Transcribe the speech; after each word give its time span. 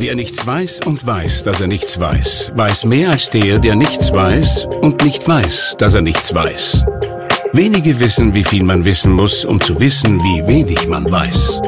Wer 0.00 0.14
nichts 0.14 0.46
weiß 0.46 0.82
und 0.86 1.04
weiß, 1.04 1.42
dass 1.42 1.60
er 1.60 1.66
nichts 1.66 1.98
weiß, 1.98 2.52
weiß 2.54 2.84
mehr 2.84 3.10
als 3.10 3.30
der, 3.30 3.58
der 3.58 3.74
nichts 3.74 4.12
weiß 4.12 4.66
und 4.80 5.04
nicht 5.04 5.26
weiß, 5.26 5.74
dass 5.76 5.94
er 5.94 6.02
nichts 6.02 6.32
weiß. 6.32 6.84
Wenige 7.52 7.98
wissen, 7.98 8.32
wie 8.32 8.44
viel 8.44 8.62
man 8.62 8.84
wissen 8.84 9.12
muss, 9.12 9.44
um 9.44 9.60
zu 9.60 9.80
wissen, 9.80 10.20
wie 10.20 10.46
wenig 10.46 10.86
man 10.86 11.10
weiß. 11.10 11.60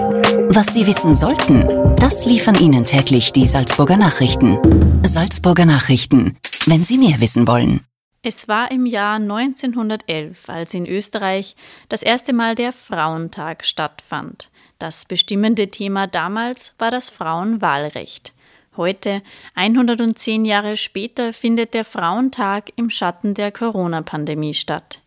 Was 0.48 0.72
Sie 0.72 0.86
wissen 0.86 1.16
sollten, 1.16 1.66
das 1.96 2.24
liefern 2.24 2.54
Ihnen 2.54 2.84
täglich 2.84 3.32
die 3.32 3.48
Salzburger 3.48 3.96
Nachrichten. 3.96 4.58
Salzburger 5.04 5.66
Nachrichten, 5.66 6.38
wenn 6.66 6.84
Sie 6.84 6.98
mehr 6.98 7.20
wissen 7.20 7.48
wollen. 7.48 7.80
Es 8.22 8.46
war 8.46 8.70
im 8.70 8.86
Jahr 8.86 9.16
1911, 9.16 10.48
als 10.48 10.74
in 10.74 10.86
Österreich 10.86 11.56
das 11.88 12.02
erste 12.02 12.32
Mal 12.32 12.54
der 12.54 12.72
Frauentag 12.72 13.64
stattfand. 13.64 14.49
Das 14.80 15.04
bestimmende 15.04 15.68
Thema 15.68 16.06
damals 16.06 16.72
war 16.78 16.90
das 16.90 17.10
Frauenwahlrecht. 17.10 18.32
Heute, 18.78 19.20
110 19.54 20.46
Jahre 20.46 20.78
später, 20.78 21.34
findet 21.34 21.74
der 21.74 21.84
Frauentag 21.84 22.72
im 22.76 22.88
Schatten 22.88 23.34
der 23.34 23.52
Corona-Pandemie 23.52 24.54
statt. 24.54 25.00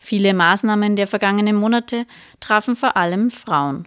Viele 0.00 0.34
Maßnahmen 0.34 0.96
der 0.96 1.06
vergangenen 1.06 1.54
Monate 1.54 2.06
trafen 2.40 2.74
vor 2.74 2.96
allem 2.96 3.30
Frauen. 3.30 3.86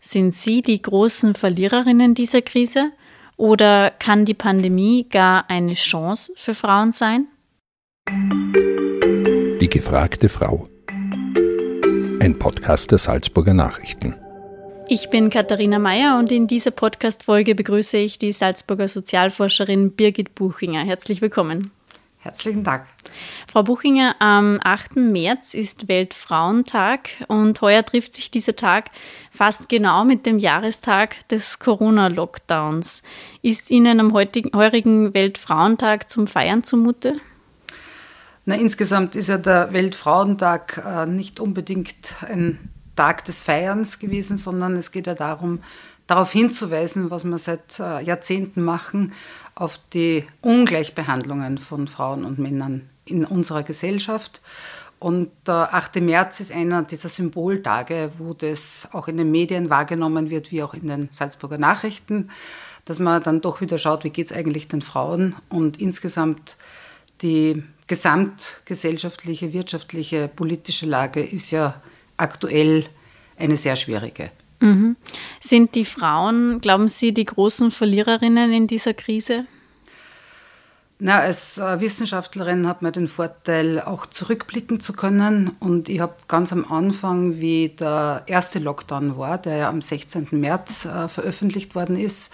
Sind 0.00 0.32
sie 0.32 0.62
die 0.62 0.80
großen 0.80 1.34
Verliererinnen 1.34 2.14
dieser 2.14 2.42
Krise? 2.42 2.92
Oder 3.36 3.90
kann 3.90 4.24
die 4.24 4.34
Pandemie 4.34 5.08
gar 5.10 5.50
eine 5.50 5.74
Chance 5.74 6.32
für 6.36 6.54
Frauen 6.54 6.92
sein? 6.92 7.26
Die 9.60 9.68
gefragte 9.68 10.28
Frau. 10.28 10.68
Ein 12.20 12.36
Podcast 12.38 12.92
der 12.92 12.98
Salzburger 12.98 13.54
Nachrichten. 13.54 14.14
Ich 14.86 15.08
bin 15.08 15.30
Katharina 15.30 15.78
Mayer 15.78 16.18
und 16.18 16.30
in 16.30 16.46
dieser 16.46 16.70
Podcast-Folge 16.70 17.54
begrüße 17.54 17.96
ich 17.96 18.18
die 18.18 18.32
Salzburger 18.32 18.86
Sozialforscherin 18.86 19.92
Birgit 19.92 20.34
Buchinger. 20.34 20.84
Herzlich 20.84 21.22
willkommen. 21.22 21.70
Herzlichen 22.18 22.64
Dank. 22.64 22.84
Frau 23.46 23.62
Buchinger, 23.62 24.16
am 24.18 24.60
8. 24.62 24.96
März 24.96 25.54
ist 25.54 25.88
Weltfrauentag 25.88 27.08
und 27.28 27.60
heuer 27.62 27.84
trifft 27.84 28.14
sich 28.14 28.30
dieser 28.30 28.56
Tag 28.56 28.90
fast 29.30 29.70
genau 29.70 30.04
mit 30.04 30.26
dem 30.26 30.38
Jahrestag 30.38 31.26
des 31.28 31.58
Corona-Lockdowns. 31.58 33.02
Ist 33.40 33.70
Ihnen 33.70 34.00
am 34.00 34.12
heutigen 34.12 34.52
Weltfrauentag 35.14 36.10
zum 36.10 36.26
Feiern 36.26 36.62
zumute? 36.62 37.14
Na, 38.44 38.54
insgesamt 38.54 39.16
ist 39.16 39.30
ja 39.30 39.38
der 39.38 39.72
Weltfrauentag 39.72 40.82
äh, 40.86 41.06
nicht 41.06 41.40
unbedingt 41.40 42.16
ein 42.26 42.73
Tag 42.96 43.24
des 43.24 43.42
Feierns 43.42 43.98
gewesen, 43.98 44.36
sondern 44.36 44.76
es 44.76 44.90
geht 44.90 45.06
ja 45.06 45.14
darum, 45.14 45.60
darauf 46.06 46.32
hinzuweisen, 46.32 47.10
was 47.10 47.24
wir 47.24 47.38
seit 47.38 47.78
äh, 47.80 48.02
Jahrzehnten 48.02 48.62
machen, 48.62 49.12
auf 49.54 49.78
die 49.92 50.24
Ungleichbehandlungen 50.40 51.58
von 51.58 51.88
Frauen 51.88 52.24
und 52.24 52.38
Männern 52.38 52.88
in 53.04 53.24
unserer 53.24 53.62
Gesellschaft. 53.62 54.40
Und 54.98 55.30
der 55.46 55.74
8. 55.74 55.96
März 55.96 56.40
ist 56.40 56.52
einer 56.52 56.82
dieser 56.82 57.08
Symboltage, 57.08 58.10
wo 58.18 58.32
das 58.32 58.88
auch 58.92 59.08
in 59.08 59.18
den 59.18 59.30
Medien 59.30 59.68
wahrgenommen 59.68 60.30
wird, 60.30 60.50
wie 60.50 60.62
auch 60.62 60.72
in 60.72 60.88
den 60.88 61.10
Salzburger 61.12 61.58
Nachrichten, 61.58 62.30
dass 62.84 63.00
man 63.00 63.22
dann 63.22 63.40
doch 63.40 63.60
wieder 63.60 63.76
schaut, 63.76 64.04
wie 64.04 64.10
geht 64.10 64.30
es 64.30 64.32
eigentlich 64.32 64.68
den 64.68 64.82
Frauen 64.82 65.34
und 65.48 65.80
insgesamt 65.80 66.56
die 67.22 67.62
gesamtgesellschaftliche, 67.86 69.52
wirtschaftliche, 69.52 70.28
politische 70.28 70.86
Lage 70.86 71.22
ist 71.22 71.50
ja 71.50 71.82
aktuell 72.16 72.84
eine 73.38 73.56
sehr 73.56 73.76
schwierige. 73.76 74.30
Mhm. 74.60 74.96
Sind 75.40 75.74
die 75.74 75.84
Frauen, 75.84 76.60
glauben 76.60 76.88
Sie, 76.88 77.12
die 77.12 77.24
großen 77.24 77.70
Verliererinnen 77.70 78.52
in 78.52 78.66
dieser 78.66 78.94
Krise? 78.94 79.46
Na, 81.00 81.18
als 81.18 81.58
äh, 81.58 81.80
Wissenschaftlerin 81.80 82.68
hat 82.68 82.80
man 82.80 82.92
den 82.92 83.08
Vorteil, 83.08 83.80
auch 83.80 84.06
zurückblicken 84.06 84.80
zu 84.80 84.92
können. 84.92 85.50
Und 85.58 85.88
ich 85.88 86.00
habe 86.00 86.14
ganz 86.28 86.52
am 86.52 86.70
Anfang, 86.70 87.40
wie 87.40 87.68
der 87.68 88.22
erste 88.26 88.60
Lockdown 88.60 89.18
war, 89.18 89.38
der 89.38 89.56
ja 89.56 89.68
am 89.68 89.82
16. 89.82 90.28
März 90.30 90.84
äh, 90.84 91.08
veröffentlicht 91.08 91.74
worden 91.74 91.98
ist, 91.98 92.32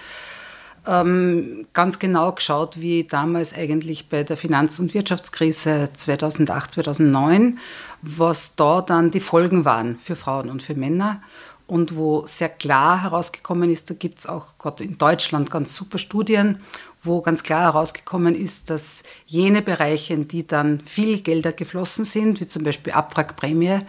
ähm, 0.87 1.67
ganz 1.73 1.99
genau 1.99 2.33
geschaut, 2.33 2.81
wie 2.81 3.05
damals 3.05 3.55
eigentlich 3.55 4.09
bei 4.09 4.23
der 4.23 4.37
Finanz- 4.37 4.79
und 4.79 4.95
Wirtschaftskrise 4.95 5.91
2008, 5.93 6.73
2009, 6.73 7.59
was 8.03 8.55
da 8.57 8.81
dann 8.81 9.11
die 9.11 9.21
Folgen 9.21 9.65
waren 9.65 9.99
für 9.99 10.17
Frauen 10.17 10.51
und 10.51 10.63
für 10.63 10.75
Männer. 10.75 11.23
Und 11.67 11.95
wo 11.95 12.27
sehr 12.27 12.49
klar 12.49 13.03
herausgekommen 13.03 13.71
ist, 13.71 13.91
da 13.91 13.95
gibt 13.95 14.19
es 14.19 14.27
auch 14.27 14.59
gerade 14.59 14.83
in 14.83 14.99
Deutschland 14.99 15.53
ganz 15.53 15.73
super 15.73 15.99
Studien, 15.99 16.61
wo 17.03 17.23
ganz 17.23 17.43
klar 17.43 17.63
herausgekommen 17.63 18.35
ist, 18.35 18.69
dass 18.69 19.03
jene 19.27 19.63
Bereiche, 19.63 20.13
in 20.15 20.29
die 20.29 20.47
dann 20.47 20.81
viel 20.81 21.21
Gelder 21.21 21.53
geflossen 21.53 22.05
sind, 22.05 22.41
wie 22.41 22.47
zum 22.47 22.63
Beispiel 22.63 22.93
Abwrackprämie, 22.93 23.81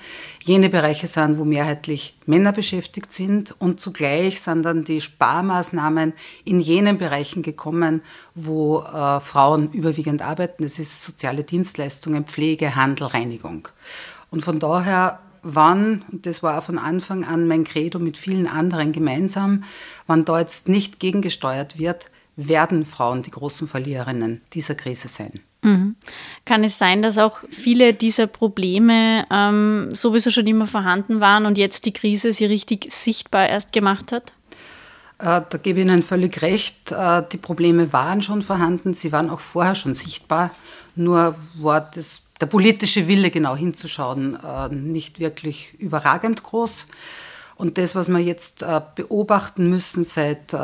jene 0.43 0.69
Bereiche 0.69 1.07
sind, 1.07 1.37
wo 1.37 1.43
mehrheitlich 1.43 2.17
Männer 2.25 2.53
beschäftigt 2.53 3.11
sind 3.11 3.53
und 3.59 3.79
zugleich 3.79 4.41
sind 4.41 4.63
dann 4.63 4.85
die 4.85 5.01
Sparmaßnahmen 5.01 6.13
in 6.45 6.61
jenen 6.61 6.97
Bereichen 6.97 7.43
gekommen, 7.43 8.01
wo 8.33 8.79
äh, 8.79 9.19
Frauen 9.19 9.71
überwiegend 9.73 10.21
arbeiten. 10.21 10.63
Das 10.63 10.79
ist 10.79 11.03
soziale 11.03 11.43
Dienstleistungen, 11.43 12.25
Pflege, 12.25 12.75
Handel, 12.75 13.07
Reinigung. 13.07 13.67
Und 14.29 14.45
von 14.45 14.59
daher 14.59 15.19
wann, 15.43 16.03
und 16.11 16.25
das 16.25 16.43
war 16.43 16.57
auch 16.57 16.63
von 16.63 16.77
Anfang 16.77 17.25
an 17.25 17.47
mein 17.47 17.63
Credo 17.63 17.99
mit 17.99 18.17
vielen 18.17 18.47
anderen 18.47 18.91
gemeinsam, 18.91 19.63
wann 20.07 20.25
da 20.25 20.39
jetzt 20.39 20.69
nicht 20.69 20.99
gegengesteuert 20.99 21.77
wird, 21.79 22.09
werden 22.35 22.85
Frauen 22.85 23.23
die 23.23 23.31
großen 23.31 23.67
Verliererinnen 23.67 24.41
dieser 24.53 24.75
Krise 24.75 25.07
sein. 25.07 25.39
Mhm. 25.61 25.95
Kann 26.45 26.63
es 26.63 26.79
sein, 26.79 27.01
dass 27.01 27.17
auch 27.17 27.39
viele 27.51 27.93
dieser 27.93 28.27
Probleme 28.27 29.25
ähm, 29.29 29.89
sowieso 29.93 30.31
schon 30.31 30.47
immer 30.47 30.65
vorhanden 30.65 31.19
waren 31.19 31.45
und 31.45 31.57
jetzt 31.57 31.85
die 31.85 31.93
Krise 31.93 32.33
sie 32.33 32.45
richtig 32.45 32.91
sichtbar 32.91 33.47
erst 33.47 33.71
gemacht 33.71 34.11
hat? 34.11 34.33
Äh, 35.21 35.41
da 35.47 35.57
gebe 35.61 35.79
ich 35.79 35.85
Ihnen 35.85 36.01
völlig 36.01 36.41
recht. 36.41 36.91
Äh, 36.91 37.23
die 37.31 37.37
Probleme 37.37 37.93
waren 37.93 38.23
schon 38.23 38.41
vorhanden, 38.41 38.95
sie 38.95 39.11
waren 39.11 39.29
auch 39.29 39.39
vorher 39.39 39.75
schon 39.75 39.93
sichtbar. 39.93 40.49
Nur 40.95 41.35
war 41.55 41.81
das, 41.81 42.23
der 42.41 42.47
politische 42.47 43.07
Wille, 43.07 43.29
genau 43.29 43.55
hinzuschauen, 43.55 44.37
äh, 44.43 44.69
nicht 44.73 45.19
wirklich 45.19 45.75
überragend 45.77 46.41
groß. 46.41 46.87
Und 47.55 47.77
das, 47.77 47.93
was 47.93 48.09
wir 48.09 48.17
jetzt 48.17 48.65
beobachten 48.95 49.69
müssen 49.69 50.03
seit 50.03 50.55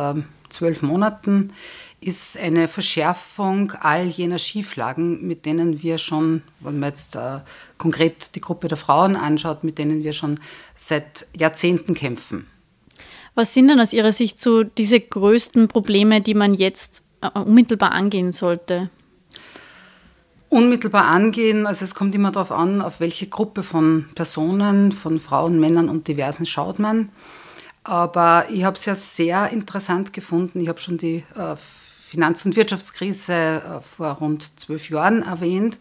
zwölf 0.50 0.82
Monaten, 0.82 1.54
ist 2.00 2.38
eine 2.38 2.68
Verschärfung 2.68 3.72
all 3.80 4.06
jener 4.06 4.38
Schieflagen, 4.38 5.26
mit 5.26 5.46
denen 5.46 5.82
wir 5.82 5.98
schon, 5.98 6.44
wenn 6.60 6.80
man 6.80 6.90
jetzt 6.90 7.16
äh, 7.16 7.40
konkret 7.78 8.36
die 8.36 8.42
Gruppe 8.42 8.68
der 8.68 8.78
Frauen 8.78 9.16
anschaut, 9.16 9.64
mit 9.64 9.78
denen 9.78 10.04
wir 10.04 10.14
schon 10.14 10.40
seit 10.76 11.26
Jahrzehnten 11.36 11.96
kämpfen. 11.96 12.48
Was 13.34 13.54
sind 13.54 13.68
denn 13.68 13.80
aus 13.80 13.94
Ihrer 13.94 14.14
Sicht 14.14 14.40
so 14.40 14.64
diese 14.64 15.00
größten 15.00 15.68
Probleme, 15.68 16.22
die 16.22 16.34
man 16.34 16.54
jetzt 16.54 17.04
äh, 17.22 17.30
unmittelbar 17.40 17.92
angehen 17.92 18.32
sollte? 18.32 18.90
Unmittelbar 20.50 21.06
angehen, 21.06 21.68
also 21.68 21.84
es 21.84 21.94
kommt 21.94 22.16
immer 22.16 22.32
darauf 22.32 22.52
an, 22.52 22.82
auf 22.82 23.00
welche 23.00 23.28
Gruppe 23.28 23.64
von 23.64 24.06
Personen, 24.16 24.92
von 24.92 25.20
Frauen, 25.20 25.60
Männern 25.60 25.90
und 25.90 26.08
Diversen 26.08 26.46
schaut 26.46 26.80
man. 26.80 27.10
Aber 27.88 28.48
ich 28.50 28.66
habe 28.66 28.76
es 28.76 28.84
ja 28.84 28.96
sehr 28.96 29.50
interessant 29.50 30.12
gefunden. 30.12 30.60
Ich 30.60 30.68
habe 30.68 30.78
schon 30.78 30.98
die 30.98 31.24
äh, 31.36 31.56
Finanz- 31.56 32.46
und 32.46 32.58
Wirtschaftskrise 32.58 33.34
äh, 33.34 33.82
vor 33.82 34.10
rund 34.10 34.60
zwölf 34.60 34.90
Jahren 34.90 35.24
erwähnt, 35.24 35.80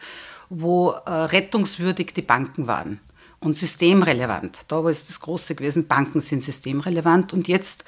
wo 0.48 0.90
äh, 0.90 1.10
rettungswürdig 1.10 2.14
die 2.14 2.22
Banken 2.22 2.68
waren 2.68 3.00
und 3.40 3.56
systemrelevant. 3.56 4.60
Da 4.68 4.84
war 4.84 4.90
es 4.92 5.08
das 5.08 5.18
Große 5.18 5.56
gewesen, 5.56 5.88
Banken 5.88 6.20
sind 6.20 6.42
systemrelevant. 6.42 7.32
Und 7.32 7.48
jetzt 7.48 7.84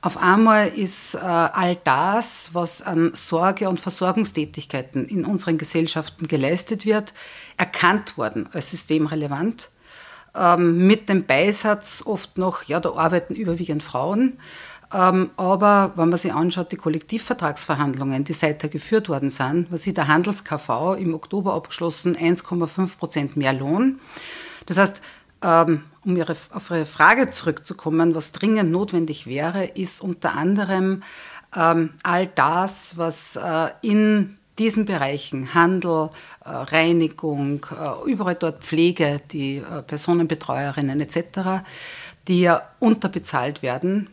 auf 0.00 0.16
einmal 0.16 0.66
ist 0.66 1.14
äh, 1.14 1.18
all 1.18 1.76
das, 1.76 2.52
was 2.52 2.82
an 2.82 3.12
Sorge- 3.14 3.68
und 3.68 3.78
Versorgungstätigkeiten 3.78 5.06
in 5.06 5.24
unseren 5.24 5.58
Gesellschaften 5.58 6.26
geleistet 6.26 6.86
wird, 6.86 7.14
erkannt 7.56 8.18
worden 8.18 8.48
als 8.52 8.70
systemrelevant 8.70 9.70
ähm, 10.36 10.86
mit 10.86 11.08
dem 11.08 11.26
Beisatz 11.26 12.02
oft 12.04 12.38
noch, 12.38 12.64
ja, 12.64 12.80
da 12.80 12.92
arbeiten 12.94 13.34
überwiegend 13.34 13.82
Frauen. 13.82 14.38
Ähm, 14.92 15.30
aber 15.36 15.92
wenn 15.96 16.08
man 16.08 16.18
sich 16.18 16.32
anschaut, 16.32 16.72
die 16.72 16.76
Kollektivvertragsverhandlungen, 16.76 18.24
die 18.24 18.32
seither 18.32 18.68
geführt 18.68 19.08
worden 19.08 19.30
sind, 19.30 19.70
was 19.70 19.82
sieht 19.84 19.96
der 19.96 20.08
Handels-KV 20.08 20.96
im 20.98 21.14
Oktober 21.14 21.54
abgeschlossen, 21.54 22.16
1,5 22.16 22.98
Prozent 22.98 23.36
mehr 23.36 23.52
Lohn. 23.52 24.00
Das 24.66 24.78
heißt, 24.78 25.00
ähm, 25.42 25.84
um 26.04 26.16
ihre, 26.16 26.32
auf 26.52 26.70
Ihre 26.70 26.86
Frage 26.86 27.30
zurückzukommen, 27.30 28.14
was 28.14 28.32
dringend 28.32 28.70
notwendig 28.70 29.26
wäre, 29.26 29.64
ist 29.64 30.00
unter 30.00 30.34
anderem 30.34 31.02
ähm, 31.54 31.90
all 32.02 32.26
das, 32.26 32.96
was 32.96 33.36
äh, 33.36 33.68
in 33.82 34.38
diesen 34.60 34.84
Bereichen, 34.84 35.54
Handel, 35.54 36.10
äh, 36.44 36.50
Reinigung, 36.50 37.66
äh, 37.72 38.08
überall 38.10 38.36
dort 38.36 38.62
Pflege, 38.62 39.20
die 39.32 39.56
äh, 39.56 39.82
Personenbetreuerinnen 39.82 41.00
etc., 41.00 41.64
die 42.28 42.42
ja 42.42 42.62
unterbezahlt 42.78 43.62
werden, 43.62 44.08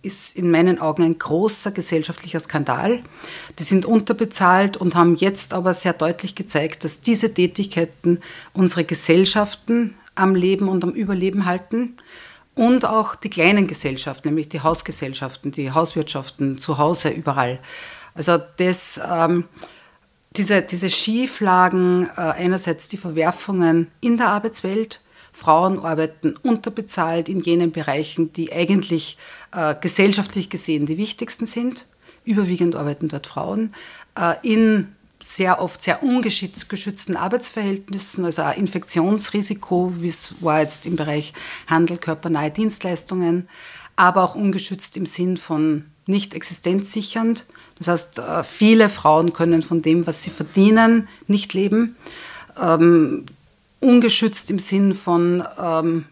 ist 0.00 0.36
in 0.36 0.50
meinen 0.50 0.80
Augen 0.80 1.04
ein 1.04 1.18
großer 1.18 1.70
gesellschaftlicher 1.70 2.40
Skandal. 2.40 3.02
Die 3.58 3.62
sind 3.62 3.86
unterbezahlt 3.86 4.76
und 4.76 4.96
haben 4.96 5.14
jetzt 5.14 5.54
aber 5.54 5.74
sehr 5.74 5.92
deutlich 5.92 6.34
gezeigt, 6.34 6.82
dass 6.82 7.02
diese 7.02 7.32
Tätigkeiten 7.32 8.20
unsere 8.52 8.84
Gesellschaften 8.84 9.94
am 10.14 10.34
Leben 10.34 10.68
und 10.68 10.82
am 10.82 10.90
Überleben 10.90 11.44
halten 11.44 11.98
und 12.54 12.84
auch 12.84 13.14
die 13.14 13.30
kleinen 13.30 13.66
Gesellschaften, 13.66 14.28
nämlich 14.28 14.48
die 14.48 14.60
Hausgesellschaften, 14.60 15.52
die 15.52 15.70
Hauswirtschaften 15.70 16.58
zu 16.58 16.78
Hause 16.78 17.10
überall. 17.10 17.60
Also 18.14 18.38
das, 18.56 19.00
ähm, 19.08 19.48
diese, 20.36 20.62
diese 20.62 20.90
Schieflagen, 20.90 22.08
äh, 22.16 22.20
einerseits 22.20 22.88
die 22.88 22.96
Verwerfungen 22.96 23.88
in 24.00 24.16
der 24.16 24.28
Arbeitswelt, 24.28 25.00
Frauen 25.32 25.78
arbeiten 25.80 26.34
unterbezahlt 26.42 27.28
in 27.28 27.40
jenen 27.40 27.72
Bereichen, 27.72 28.32
die 28.34 28.52
eigentlich 28.52 29.16
äh, 29.52 29.74
gesellschaftlich 29.80 30.50
gesehen 30.50 30.86
die 30.86 30.98
wichtigsten 30.98 31.46
sind. 31.46 31.86
Überwiegend 32.24 32.76
arbeiten 32.76 33.08
dort 33.08 33.26
Frauen. 33.26 33.74
Äh, 34.18 34.34
in 34.42 34.94
sehr 35.22 35.62
oft 35.62 35.82
sehr 35.82 36.02
ungeschützten 36.02 37.16
Arbeitsverhältnissen, 37.16 38.24
also 38.24 38.42
ein 38.42 38.58
Infektionsrisiko, 38.58 39.94
wie 39.98 40.08
es 40.08 40.34
war 40.40 40.60
jetzt 40.60 40.84
im 40.84 40.96
Bereich 40.96 41.32
Handel, 41.68 41.96
körpernahe 41.96 42.50
Dienstleistungen, 42.50 43.48
aber 43.94 44.24
auch 44.24 44.34
ungeschützt 44.34 44.96
im 44.96 45.06
Sinn 45.06 45.36
von 45.36 45.84
nicht 46.06 46.34
existenzsichernd. 46.34 47.46
Das 47.78 47.88
heißt, 47.88 48.18
äh, 48.18 48.44
viele 48.44 48.88
Frauen 48.88 49.32
können 49.32 49.62
von 49.62 49.82
dem, 49.82 50.06
was 50.06 50.22
sie 50.22 50.30
verdienen, 50.30 51.08
nicht 51.26 51.54
leben. 51.54 51.96
Ähm, 52.60 53.24
ungeschützt 53.80 54.50
im 54.50 54.60
Sinn 54.60 54.94
von 54.94 55.42
ähm, 55.60 56.04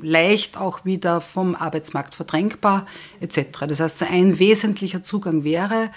leicht 0.00 0.56
auch 0.56 0.84
wieder 0.84 1.20
vom 1.20 1.54
Arbeitsmarkt 1.54 2.14
verdrängbar 2.14 2.86
etc. 3.20 3.66
Das 3.68 3.80
heißt, 3.80 3.98
so 3.98 4.06
ein 4.10 4.38
wesentlicher 4.38 5.02
Zugang 5.02 5.44
wäre 5.44 5.90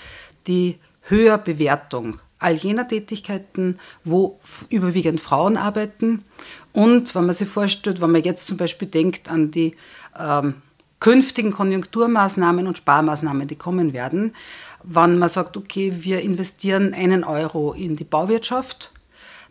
die 0.48 0.78
Höherbewertung 1.04 2.20
all 2.40 2.56
jener 2.56 2.88
Tätigkeiten, 2.88 3.80
wo 4.04 4.40
überwiegend 4.70 5.22
Frauen 5.22 5.56
arbeiten. 5.56 6.26
Und 6.74 7.16
wenn 7.16 7.26
man 7.26 7.34
sich 7.34 7.48
vorstellt, 7.48 8.02
wenn 8.02 8.12
man 8.12 8.24
jetzt 8.24 8.46
zum 8.46 8.58
Beispiel 8.58 8.90
denkt 8.90 9.30
an 9.30 9.50
die 9.50 9.76
ähm, 10.20 10.56
künftigen 11.04 11.52
Konjunkturmaßnahmen 11.52 12.66
und 12.66 12.78
Sparmaßnahmen, 12.78 13.46
die 13.46 13.58
kommen 13.58 13.92
werden, 13.92 14.34
wenn 14.84 15.20
man 15.20 15.28
sagt, 15.28 15.58
okay, 15.58 15.92
wir 16.00 16.22
investieren 16.22 16.94
einen 16.94 17.26
Euro 17.26 17.74
in 17.74 17.98
die 17.98 18.06
Bauwirtschaft, 18.06 18.94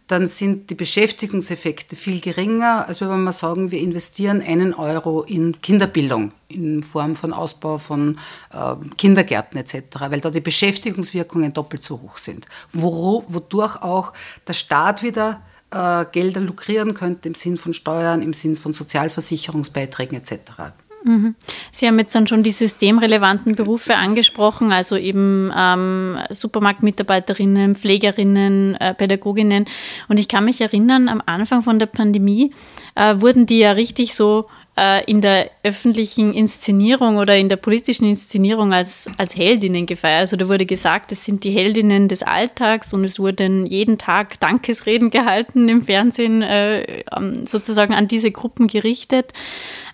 dann 0.07 0.29
sind 0.29 0.71
die 0.71 0.75
Beschäftigungseffekte 0.75 1.95
viel 1.95 2.21
geringer, 2.21 2.89
als 2.89 3.03
wenn 3.03 3.23
wir 3.23 3.33
sagen, 3.33 3.71
wir 3.71 3.81
investieren 3.81 4.41
einen 4.41 4.73
Euro 4.73 5.25
in 5.25 5.61
Kinderbildung 5.61 6.33
in 6.49 6.83
Form 6.83 7.17
von 7.17 7.35
Ausbau 7.35 7.77
von 7.77 8.19
äh, 8.51 8.75
Kindergärten 8.97 9.59
etc., 9.59 9.83
weil 10.09 10.23
da 10.23 10.31
die 10.31 10.41
Beschäftigungswirkungen 10.41 11.53
doppelt 11.53 11.83
so 11.83 12.01
hoch 12.01 12.17
sind, 12.17 12.47
wodurch 12.73 13.77
auch 13.83 14.15
der 14.49 14.55
Staat 14.55 15.03
wieder 15.03 15.43
äh, 15.71 16.07
Gelder 16.13 16.41
lukrieren 16.41 16.95
könnte 16.95 17.29
im 17.29 17.35
Sinn 17.35 17.59
von 17.59 17.75
Steuern, 17.75 18.23
im 18.23 18.33
Sinn 18.33 18.57
von 18.57 18.73
Sozialversicherungsbeiträgen 18.73 20.17
etc. 20.17 20.73
Mhm. 21.05 21.35
Sie 21.73 21.87
haben 21.87 21.99
jetzt 21.99 22.15
dann 22.15 22.27
schon 22.27 22.43
die 22.43 22.51
systemrelevanten 22.51 23.55
Berufe 23.55 23.97
angesprochen, 23.97 24.73
also 24.73 24.97
eben 24.97 25.53
ähm, 25.57 26.17
Supermarktmitarbeiterinnen, 26.31 27.75
Pflegerinnen, 27.75 28.75
äh, 28.77 28.95
Pädagoginnen. 28.95 29.67
Und 30.09 30.21
ich 30.21 30.29
kann 30.29 30.45
mich 30.45 30.61
erinnern, 30.61 31.09
am 31.09 31.23
Anfang 31.27 31.63
von 31.63 31.79
der 31.79 31.87
Pandemie 31.87 32.53
äh, 32.95 33.21
wurden 33.21 33.47
die 33.47 33.59
ja 33.59 33.73
richtig 33.73 34.15
so 34.15 34.47
äh, 34.83 35.05
in 35.05 35.21
der 35.21 35.51
öffentlichen 35.63 36.35
Inszenierung 36.35 37.17
oder 37.17 37.37
in 37.37 37.49
der 37.49 37.57
politischen 37.57 38.05
Inszenierung 38.05 38.73
als, 38.73 39.07
als 39.17 39.37
Heldinnen 39.37 39.87
gefeiert. 39.87 40.21
Also 40.21 40.37
da 40.37 40.49
wurde 40.49 40.67
gesagt, 40.67 41.13
es 41.13 41.25
sind 41.25 41.45
die 41.45 41.53
Heldinnen 41.53 42.09
des 42.09 42.25
Alltags 42.25 42.93
und 42.93 43.05
es 43.05 43.21
wurden 43.21 43.65
jeden 43.67 43.97
Tag 43.97 44.41
Dankesreden 44.41 45.11
gehalten 45.11 45.69
im 45.69 45.85
Fernsehen, 45.85 46.43
äh, 46.43 47.05
sozusagen 47.47 47.95
an 47.95 48.09
diese 48.09 48.33
Gruppen 48.33 48.67
gerichtet. 48.67 49.33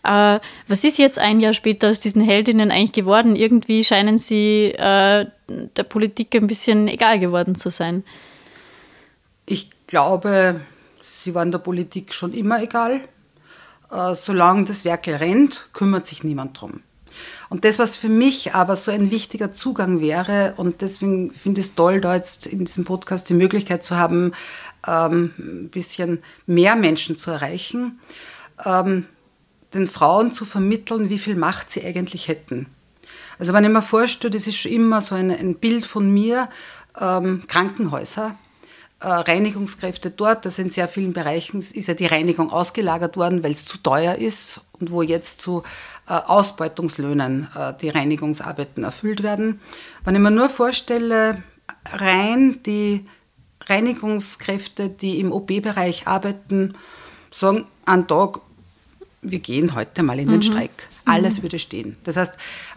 Äh, 0.05 0.38
was 0.67 0.85
ist 0.85 0.96
jetzt 0.96 1.19
ein 1.19 1.40
Jahr 1.40 1.52
später 1.52 1.90
aus 1.90 2.00
diesen 2.00 2.23
Heldinnen 2.23 2.70
eigentlich 2.70 2.93
geworden? 2.93 3.37
Irgendwie 3.37 3.85
scheinen 3.85 4.17
sie 4.17 4.75
der 4.79 5.82
Politik 5.88 6.35
ein 6.35 6.46
bisschen 6.46 6.88
egal 6.88 7.19
geworden 7.19 7.55
zu 7.55 7.70
sein. 7.70 8.05
Ich 9.44 9.70
glaube, 9.87 10.61
sie 11.02 11.35
waren 11.35 11.50
der 11.50 11.58
Politik 11.58 12.14
schon 12.14 12.32
immer 12.32 12.62
egal. 12.62 13.00
Äh, 13.90 14.14
solange 14.14 14.64
das 14.64 14.85
Werkel 14.85 15.17
rennt, 15.17 15.69
kümmert 15.73 16.06
sich 16.06 16.25
niemand 16.25 16.61
drum. 16.61 16.82
Und 17.49 17.64
das, 17.64 17.79
was 17.79 17.96
für 17.96 18.08
mich 18.08 18.55
aber 18.55 18.76
so 18.76 18.90
ein 18.90 19.11
wichtiger 19.11 19.52
Zugang 19.52 20.00
wäre, 20.00 20.55
und 20.56 20.82
deswegen 20.82 21.32
finde 21.32 21.61
ich 21.61 21.69
es 21.69 21.75
toll, 21.75 22.00
da 22.00 22.14
jetzt 22.14 22.46
in 22.46 22.64
diesem 22.64 22.85
Podcast 22.85 23.29
die 23.29 23.35
Möglichkeit 23.35 23.82
zu 23.82 23.96
haben, 23.96 24.32
ähm, 24.87 25.32
ein 25.38 25.69
bisschen 25.70 26.23
mehr 26.46 26.76
Menschen 26.76 27.17
zu 27.17 27.31
erreichen, 27.31 27.99
ähm, 28.64 29.06
den 29.75 29.87
Frauen 29.87 30.32
zu 30.32 30.44
vermitteln, 30.44 31.11
wie 31.11 31.19
viel 31.19 31.37
Macht 31.37 31.70
sie 31.70 31.85
eigentlich 31.85 32.29
hätten. 32.29 32.67
Also 33.38 33.52
wenn 33.52 33.64
ich 33.64 33.70
mir 33.70 33.82
vorstelle, 33.82 34.32
das 34.32 34.46
ist 34.46 34.56
schon 34.56 34.73
immer 34.73 35.00
so 35.00 35.14
ein, 35.14 35.31
ein 35.31 35.55
Bild 35.55 35.87
von 35.87 36.11
mir, 36.12 36.49
ähm, 37.00 37.44
Krankenhäuser, 37.46 38.37
Reinigungskräfte 39.00 40.11
dort, 40.11 40.45
also 40.45 40.61
in 40.61 40.71
sehr 40.71 40.89
vielen 40.89 41.12
Bereichen 41.12 41.59
ist 41.59 41.87
ja 41.87 41.95
die 41.95 42.06
Reinigung 42.06 42.50
ausgelagert 42.50 43.17
worden, 43.17 43.45
weil 43.45 43.53
es 43.53 43.65
zu 43.65 43.79
teuer 43.79 44.17
ist 44.17 44.61
und 44.81 44.91
wo 44.91 45.03
jetzt 45.03 45.41
zu 45.41 45.62
äh, 46.09 46.15
Ausbeutungslöhnen 46.15 47.49
äh, 47.55 47.75
die 47.81 47.91
Reinigungsarbeiten 47.91 48.83
erfüllt 48.83 49.23
werden. 49.23 49.61
Wenn 50.05 50.17
ich 50.17 50.21
mir 50.21 50.33
nur 50.33 50.49
vorstelle, 50.49 51.43
rein 51.93 52.61
die 52.67 53.06
Reinigungskräfte, 53.67 54.89
die 54.89 55.21
im 55.21 55.33
OP-Bereich 55.33 56.06
arbeiten, 56.06 56.75
sagen, 57.31 57.67
an 57.85 58.09
Tag 58.09 58.41
wir 59.23 59.38
gehen 59.41 59.75
heute 59.75 60.03
mal 60.03 60.19
in 60.19 60.29
den 60.29 60.37
mhm. 60.37 60.43
Streik. 60.43 60.88
Alles 61.05 61.38
mhm. 61.38 61.43
würde 61.44 61.59
stehen. 61.59 61.97
Das 62.05 62.17
heißt, 62.17 62.35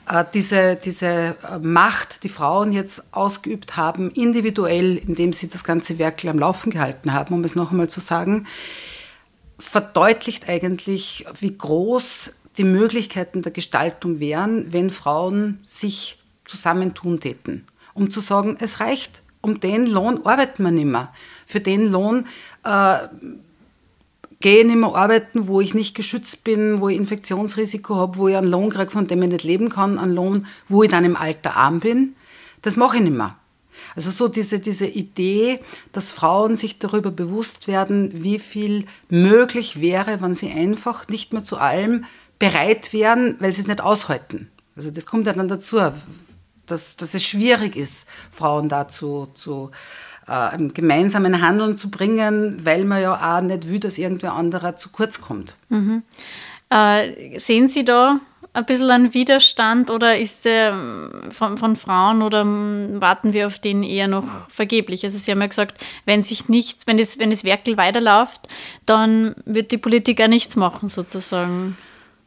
äh, 0.09 0.25
diese, 0.33 0.75
diese 0.75 1.35
äh, 1.49 1.59
Macht, 1.61 2.23
die 2.23 2.29
Frauen 2.29 2.71
jetzt 2.71 3.13
ausgeübt 3.13 3.77
haben, 3.77 4.11
individuell, 4.11 4.97
indem 4.97 5.33
sie 5.33 5.49
das 5.49 5.63
ganze 5.63 5.99
Werk 5.99 6.23
am 6.25 6.39
Laufen 6.39 6.71
gehalten 6.71 7.13
haben, 7.13 7.35
um 7.35 7.43
es 7.43 7.55
noch 7.55 7.71
einmal 7.71 7.89
zu 7.89 7.99
sagen, 7.99 8.47
verdeutlicht 9.59 10.49
eigentlich, 10.49 11.25
wie 11.39 11.53
groß 11.53 12.35
die 12.57 12.63
Möglichkeiten 12.63 13.41
der 13.41 13.51
Gestaltung 13.51 14.19
wären, 14.19 14.73
wenn 14.73 14.89
Frauen 14.89 15.59
sich 15.63 16.19
zusammentun 16.45 17.19
täten, 17.19 17.65
um 17.94 18.09
zu 18.09 18.19
sagen, 18.19 18.57
es 18.59 18.79
reicht, 18.79 19.21
um 19.42 19.59
den 19.59 19.85
Lohn 19.85 20.25
arbeiten 20.25 20.63
wir 20.63 20.71
nicht 20.71 20.85
mehr. 20.85 21.13
Für 21.45 21.59
den 21.59 21.92
Lohn 21.92 22.27
äh, 22.63 22.97
gehe 24.42 24.66
nicht 24.66 24.78
mehr 24.78 24.95
arbeiten, 24.95 25.48
wo 25.48 25.62
ich 25.62 25.74
nicht 25.74 25.95
geschützt 25.95 26.44
bin, 26.44 26.81
wo 26.81 26.90
ich 26.90 26.98
Infektionsrisiko 26.98 27.95
habe, 27.95 28.18
wo 28.18 28.28
ich 28.28 28.36
einen 28.36 28.50
Lohn 28.50 28.69
kriege, 28.69 28.92
von 28.92 29.07
dem 29.07 29.21
ich 29.24 29.30
nicht 29.30 29.44
leben 29.44 29.69
kann, 29.69 29.98
einen 29.98 30.14
Lohn, 30.14 30.48
wo 30.68 30.83
ich 30.83 30.92
dann 30.92 31.06
im 31.06 31.16
Alter 31.16 31.56
arm 31.56 31.80
bin. 31.80 32.16
Das 32.62 32.76
mache 32.76 32.98
ich 32.98 33.04
nicht 33.04 33.16
mehr. 33.16 33.38
Also 33.95 34.12
so 34.12 34.28
diese, 34.28 34.60
diese 34.60 34.88
Idee, 34.88 35.60
dass 35.92 36.12
Frauen 36.12 36.57
sich 36.57 36.80
darüber 36.80 37.12
bewusst 37.12 37.68
werden, 37.68 38.24
wie 38.24 38.40
viel 38.40 38.86
möglich 39.10 39.81
wäre, 39.81 40.21
wenn 40.21 40.33
sie 40.33 40.52
einfach 40.52 41.07
nicht 41.07 41.33
mehr 41.33 41.44
zu 41.44 41.57
allem 41.57 42.06
bereit 42.40 42.94
wären, 42.94 43.36
weil 43.40 43.54
sie 43.54 43.62
es 43.62 43.68
nicht 43.68 43.81
aushalten. 43.81 44.50
Also 44.76 44.92
das 44.92 45.06
kommt 45.06 45.28
ja 45.28 45.33
dann 45.33 45.48
dazu, 45.48 45.80
dass, 46.66 46.95
dass 46.95 47.14
es 47.14 47.24
schwierig 47.24 47.76
ist, 47.76 48.07
Frauen 48.31 48.69
dazu 48.69 49.28
zu 49.33 49.71
äh, 50.28 50.57
gemeinsamen 50.69 51.42
Handeln 51.42 51.78
zu 51.78 51.92
bringen, 51.92 52.61
weil 52.63 52.85
man 52.85 53.01
ja 53.01 53.37
auch 53.37 53.42
nicht 53.42 53.69
will, 53.69 53.80
dass 53.80 53.97
irgendwer 53.97 54.33
anderer 54.33 54.75
zu 54.75 54.90
kurz 54.90 55.21
kommt. 55.21 55.56
Mhm. 55.69 56.04
Äh, 56.69 57.40
sehen 57.40 57.68
Sie 57.68 57.83
da 57.83 58.19
ein 58.54 58.66
bisschen 58.66 58.90
einen 58.90 59.13
Widerstand 59.13 59.90
oder 59.90 60.18
ist 60.18 60.45
der 60.45 60.71
ähm, 60.71 61.31
von, 61.31 61.57
von 61.57 61.75
Frauen 61.75 62.21
oder 62.21 62.42
ähm, 62.42 62.97
warten 62.99 63.33
wir 63.33 63.47
auf 63.47 63.59
den 63.59 63.83
eher 63.83 64.07
noch 64.07 64.25
vergeblich? 64.49 65.04
Also 65.04 65.18
Sie 65.18 65.31
haben 65.31 65.42
ja 65.42 65.47
gesagt, 65.47 65.81
wenn 66.06 66.21
sich 66.21 66.49
nichts, 66.49 66.85
wenn 66.85 66.97
das, 66.97 67.18
wenn 67.18 67.30
das 67.30 67.44
Werkel 67.44 67.78
weiterläuft, 67.78 68.47
dann 68.85 69.35
wird 69.45 69.71
die 69.71 69.78
Politik 69.78 70.19
ja 70.19 70.28
nichts 70.28 70.56
machen 70.56 70.90
sozusagen. 70.90 71.78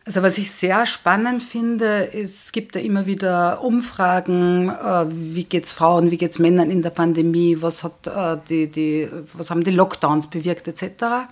Also 0.06 0.22
was 0.22 0.36
ich 0.36 0.50
sehr 0.50 0.84
spannend 0.84 1.42
finde, 1.42 2.12
es 2.12 2.52
gibt 2.52 2.76
ja 2.76 2.82
immer 2.82 3.06
wieder 3.06 3.64
Umfragen, 3.64 4.68
äh, 4.68 5.06
wie 5.08 5.44
geht 5.44 5.64
es 5.64 5.72
Frauen, 5.72 6.10
wie 6.10 6.18
geht 6.18 6.32
es 6.32 6.38
Männern 6.38 6.70
in 6.70 6.82
der 6.82 6.90
Pandemie, 6.90 7.56
was, 7.60 7.82
hat, 7.82 8.06
äh, 8.06 8.36
die, 8.46 8.66
die, 8.70 9.08
was 9.32 9.48
haben 9.48 9.64
die 9.64 9.70
Lockdowns 9.70 10.28
bewirkt 10.28 10.68
etc. 10.68 11.26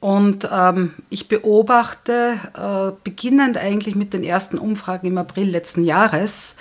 Und 0.00 0.46
ähm, 0.52 0.92
ich 1.08 1.28
beobachte, 1.28 2.34
äh, 2.54 2.92
beginnend 3.04 3.56
eigentlich 3.56 3.94
mit 3.94 4.12
den 4.12 4.22
ersten 4.22 4.58
Umfragen 4.58 5.06
im 5.06 5.16
April 5.16 5.48
letzten 5.48 5.84
Jahres, 5.84 6.56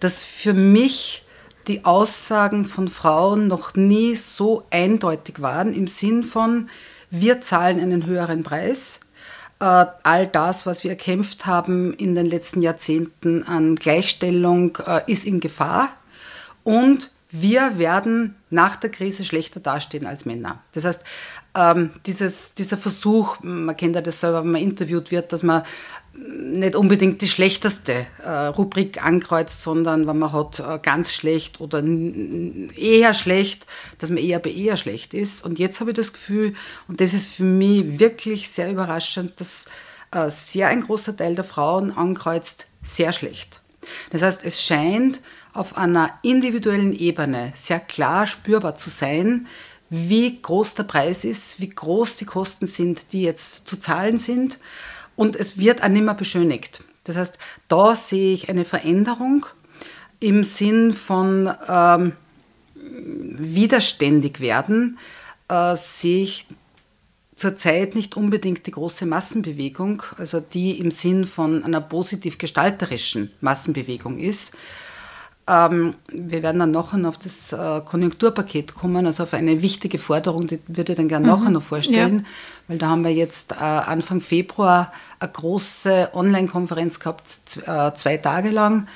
dass 0.00 0.24
für 0.24 0.52
mich 0.52 1.24
die 1.68 1.84
Aussagen 1.84 2.64
von 2.64 2.88
Frauen 2.88 3.46
noch 3.46 3.74
nie 3.76 4.16
so 4.16 4.64
eindeutig 4.70 5.40
waren 5.40 5.74
im 5.74 5.86
Sinn 5.86 6.24
von, 6.24 6.70
wir 7.10 7.40
zahlen 7.40 7.78
einen 7.78 8.04
höheren 8.06 8.42
Preis 8.42 9.00
all 9.58 10.26
das, 10.26 10.66
was 10.66 10.84
wir 10.84 10.90
erkämpft 10.90 11.46
haben 11.46 11.94
in 11.94 12.14
den 12.14 12.26
letzten 12.26 12.62
Jahrzehnten 12.62 13.42
an 13.44 13.76
Gleichstellung, 13.76 14.76
äh, 14.86 15.00
ist 15.06 15.24
in 15.24 15.40
Gefahr. 15.40 15.90
Und 16.62 17.10
wir 17.30 17.78
werden 17.78 18.36
nach 18.50 18.76
der 18.76 18.90
Krise 18.90 19.24
schlechter 19.24 19.60
dastehen 19.60 20.06
als 20.06 20.24
Männer. 20.24 20.62
Das 20.72 20.84
heißt, 20.84 21.02
ähm, 21.54 21.90
dieses, 22.06 22.54
dieser 22.54 22.76
Versuch, 22.76 23.38
man 23.42 23.76
kennt 23.76 23.94
ja 23.94 24.02
das 24.02 24.20
selber, 24.20 24.42
wenn 24.44 24.52
man 24.52 24.62
interviewt 24.62 25.10
wird, 25.10 25.32
dass 25.32 25.42
man 25.42 25.62
nicht 26.16 26.76
unbedingt 26.76 27.20
die 27.22 27.28
schlechteste 27.28 28.06
äh, 28.24 28.30
Rubrik 28.30 29.04
ankreuzt, 29.04 29.60
sondern 29.60 30.06
wenn 30.06 30.18
man 30.18 30.32
hat 30.32 30.60
äh, 30.60 30.78
ganz 30.80 31.12
schlecht 31.12 31.60
oder 31.60 31.82
eher 32.76 33.14
schlecht, 33.14 33.66
dass 33.98 34.10
man 34.10 34.18
eher 34.18 34.38
bei 34.38 34.50
eher 34.50 34.76
schlecht 34.76 35.14
ist. 35.14 35.44
Und 35.44 35.58
jetzt 35.58 35.80
habe 35.80 35.90
ich 35.90 35.96
das 35.96 36.12
Gefühl, 36.12 36.54
und 36.88 37.00
das 37.00 37.12
ist 37.12 37.34
für 37.34 37.44
mich 37.44 37.98
wirklich 37.98 38.48
sehr 38.50 38.70
überraschend, 38.70 39.40
dass 39.40 39.66
äh, 40.12 40.30
sehr 40.30 40.68
ein 40.68 40.82
großer 40.82 41.16
Teil 41.16 41.34
der 41.34 41.44
Frauen 41.44 41.92
ankreuzt, 41.92 42.66
sehr 42.82 43.12
schlecht. 43.12 43.60
Das 44.10 44.22
heißt, 44.22 44.44
es 44.44 44.62
scheint 44.62 45.20
auf 45.52 45.76
einer 45.76 46.18
individuellen 46.22 46.92
Ebene 46.92 47.52
sehr 47.54 47.80
klar 47.80 48.26
spürbar 48.26 48.76
zu 48.76 48.90
sein, 48.90 49.46
wie 49.88 50.40
groß 50.40 50.74
der 50.74 50.82
Preis 50.82 51.24
ist, 51.24 51.60
wie 51.60 51.68
groß 51.68 52.16
die 52.16 52.24
Kosten 52.24 52.66
sind, 52.66 53.12
die 53.12 53.22
jetzt 53.22 53.68
zu 53.68 53.76
zahlen 53.76 54.18
sind. 54.18 54.58
Und 55.16 55.34
es 55.36 55.58
wird 55.58 55.82
auch 55.82 55.88
nicht 55.88 56.04
mehr 56.04 56.14
beschönigt. 56.14 56.84
Das 57.04 57.16
heißt, 57.16 57.38
da 57.68 57.96
sehe 57.96 58.34
ich 58.34 58.48
eine 58.48 58.64
Veränderung 58.64 59.46
im 60.20 60.44
Sinn 60.44 60.92
von 60.92 61.52
ähm, 61.68 62.12
widerständig 62.74 64.40
werden, 64.40 64.98
äh, 65.48 65.76
sehe 65.76 66.22
ich 66.22 66.46
zurzeit 67.36 67.94
nicht 67.94 68.16
unbedingt 68.16 68.66
die 68.66 68.70
große 68.70 69.06
Massenbewegung, 69.06 70.02
also 70.16 70.40
die 70.40 70.78
im 70.78 70.90
Sinn 70.90 71.24
von 71.24 71.62
einer 71.64 71.82
positiv 71.82 72.38
gestalterischen 72.38 73.30
Massenbewegung 73.40 74.18
ist. 74.18 74.54
Ähm, 75.48 75.94
wir 76.08 76.42
werden 76.42 76.58
dann 76.58 76.72
nachher 76.72 76.98
noch 76.98 77.10
auf 77.10 77.18
das 77.18 77.52
äh, 77.52 77.80
Konjunkturpaket 77.84 78.74
kommen, 78.74 79.06
also 79.06 79.22
auf 79.22 79.32
eine 79.32 79.62
wichtige 79.62 79.96
Forderung, 79.96 80.48
die 80.48 80.58
würde 80.66 80.92
ich 80.92 80.96
dann 80.96 81.06
gerne 81.06 81.26
mhm. 81.26 81.32
nachher 81.32 81.50
noch 81.50 81.62
vorstellen, 81.62 82.18
ja. 82.18 82.24
weil 82.66 82.78
da 82.78 82.88
haben 82.88 83.04
wir 83.04 83.12
jetzt 83.12 83.52
äh, 83.52 83.64
Anfang 83.64 84.20
Februar 84.20 84.92
eine 85.20 85.30
große 85.30 86.10
Online-Konferenz 86.14 86.98
gehabt, 86.98 87.60
äh, 87.64 87.94
zwei 87.94 88.16
Tage 88.16 88.50
lang, 88.50 88.88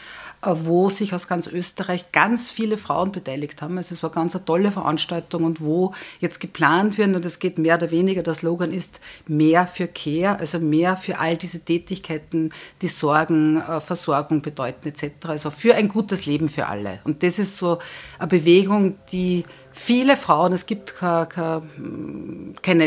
wo 0.42 0.88
sich 0.88 1.14
aus 1.14 1.28
ganz 1.28 1.47
Österreich 1.47 2.12
ganz 2.12 2.50
viele 2.50 2.76
Frauen 2.78 3.12
beteiligt 3.12 3.61
haben. 3.61 3.76
Also 3.76 3.94
es 3.94 4.02
war 4.02 4.11
ganz 4.11 4.35
eine 4.35 4.44
tolle 4.44 4.73
Veranstaltung 4.73 5.44
und 5.44 5.61
wo 5.61 5.92
jetzt 6.20 6.40
geplant 6.40 6.97
wird, 6.97 7.14
und 7.14 7.25
es 7.26 7.38
geht 7.38 7.59
mehr 7.59 7.76
oder 7.76 7.90
weniger, 7.90 8.23
der 8.23 8.35
Slogan 8.35 8.73
ist 8.73 9.00
mehr 9.26 9.66
für 9.66 9.87
Care, 9.87 10.38
also 10.38 10.59
mehr 10.59 10.97
für 10.97 11.18
all 11.18 11.37
diese 11.37 11.61
Tätigkeiten, 11.61 12.52
die 12.80 12.88
Sorgen, 12.88 13.61
äh, 13.61 13.80
Versorgung 13.80 14.40
bedeuten 14.40 14.88
etc. 14.88 15.26
Also 15.28 15.50
für 15.50 15.75
ein 15.75 15.88
gutes 15.88 16.26
Leben 16.26 16.49
für 16.49 16.66
alle. 16.66 17.00
Und 17.04 17.23
das 17.23 17.38
ist 17.38 17.56
so 17.56 17.78
eine 18.18 18.28
Bewegung, 18.28 18.97
die 19.12 19.44
viele 19.81 20.19
Frauen, 20.19 20.53
es 20.53 20.67
gibt 20.67 20.95
keine, 20.99 21.63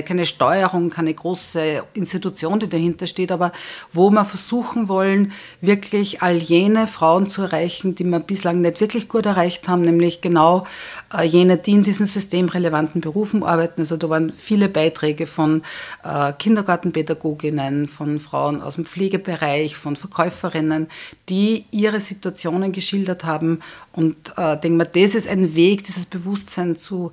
keine, 0.04 0.26
Steuerung, 0.28 0.92
keine 0.92 1.12
große 1.12 1.84
Institution, 1.96 2.60
die 2.60 2.70
dahinter 2.70 3.08
steht, 3.08 3.32
aber 3.32 3.52
wo 3.92 4.12
wir 4.12 4.24
versuchen 4.24 4.88
wollen, 4.90 5.32
wirklich 5.60 6.22
all 6.22 6.36
jene 6.36 6.86
Frauen 6.86 7.26
zu 7.26 7.42
erreichen, 7.42 7.96
die 7.96 8.04
wir 8.04 8.20
bislang 8.20 8.62
nicht 8.62 8.80
wirklich 8.80 9.10
gut 9.10 9.26
erreicht 9.26 9.68
haben, 9.68 9.82
nämlich 9.82 10.22
genau 10.22 10.68
äh, 11.12 11.24
jene, 11.24 11.58
die 11.58 11.72
in 11.72 11.84
diesen 11.84 12.06
systemrelevanten 12.06 13.02
Berufen 13.02 13.42
arbeiten. 13.42 13.82
Also 13.82 13.98
da 13.98 14.08
waren 14.10 14.32
viele 14.32 14.70
Beiträge 14.70 15.26
von 15.26 15.64
äh, 16.04 16.32
Kindergartenpädagoginnen, 16.34 17.88
von 17.88 18.20
Frauen 18.20 18.62
aus 18.62 18.76
dem 18.76 18.86
Pflegebereich, 18.86 19.76
von 19.76 19.96
Verkäuferinnen, 19.96 20.88
die 21.28 21.66
ihre 21.72 22.00
Situationen 22.00 22.72
geschildert 22.72 23.26
haben. 23.26 23.62
Und 23.94 24.34
äh, 24.38 24.60
denke 24.60 24.78
mal, 24.78 24.86
das 24.94 25.16
ist 25.16 25.28
ein 25.28 25.56
Weg, 25.56 25.86
dieses 25.86 26.06
Bewusstsein 26.06 26.76
zu 26.84 27.12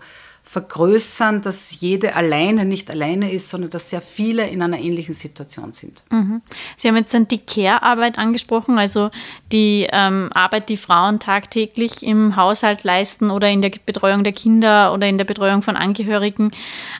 vergrößern, 0.50 1.42
dass 1.42 1.80
jede 1.80 2.16
alleine 2.16 2.64
nicht 2.64 2.90
alleine 2.90 3.30
ist, 3.30 3.50
sondern 3.50 3.70
dass 3.70 3.90
sehr 3.90 4.00
viele 4.00 4.48
in 4.48 4.62
einer 4.62 4.80
ähnlichen 4.80 5.14
Situation 5.14 5.70
sind. 5.70 6.02
Mhm. 6.10 6.42
Sie 6.76 6.88
haben 6.88 6.96
jetzt 6.96 7.16
die 7.30 7.38
Care-Arbeit 7.38 8.18
angesprochen, 8.18 8.76
also 8.76 9.12
die 9.52 9.86
ähm, 9.92 10.28
Arbeit, 10.34 10.68
die 10.68 10.76
Frauen 10.76 11.20
tagtäglich 11.20 12.02
im 12.02 12.34
Haushalt 12.34 12.82
leisten 12.82 13.30
oder 13.30 13.48
in 13.48 13.62
der 13.62 13.70
Betreuung 13.86 14.24
der 14.24 14.32
Kinder 14.32 14.92
oder 14.92 15.06
in 15.06 15.18
der 15.18 15.24
Betreuung 15.24 15.62
von 15.62 15.76
Angehörigen. 15.76 16.50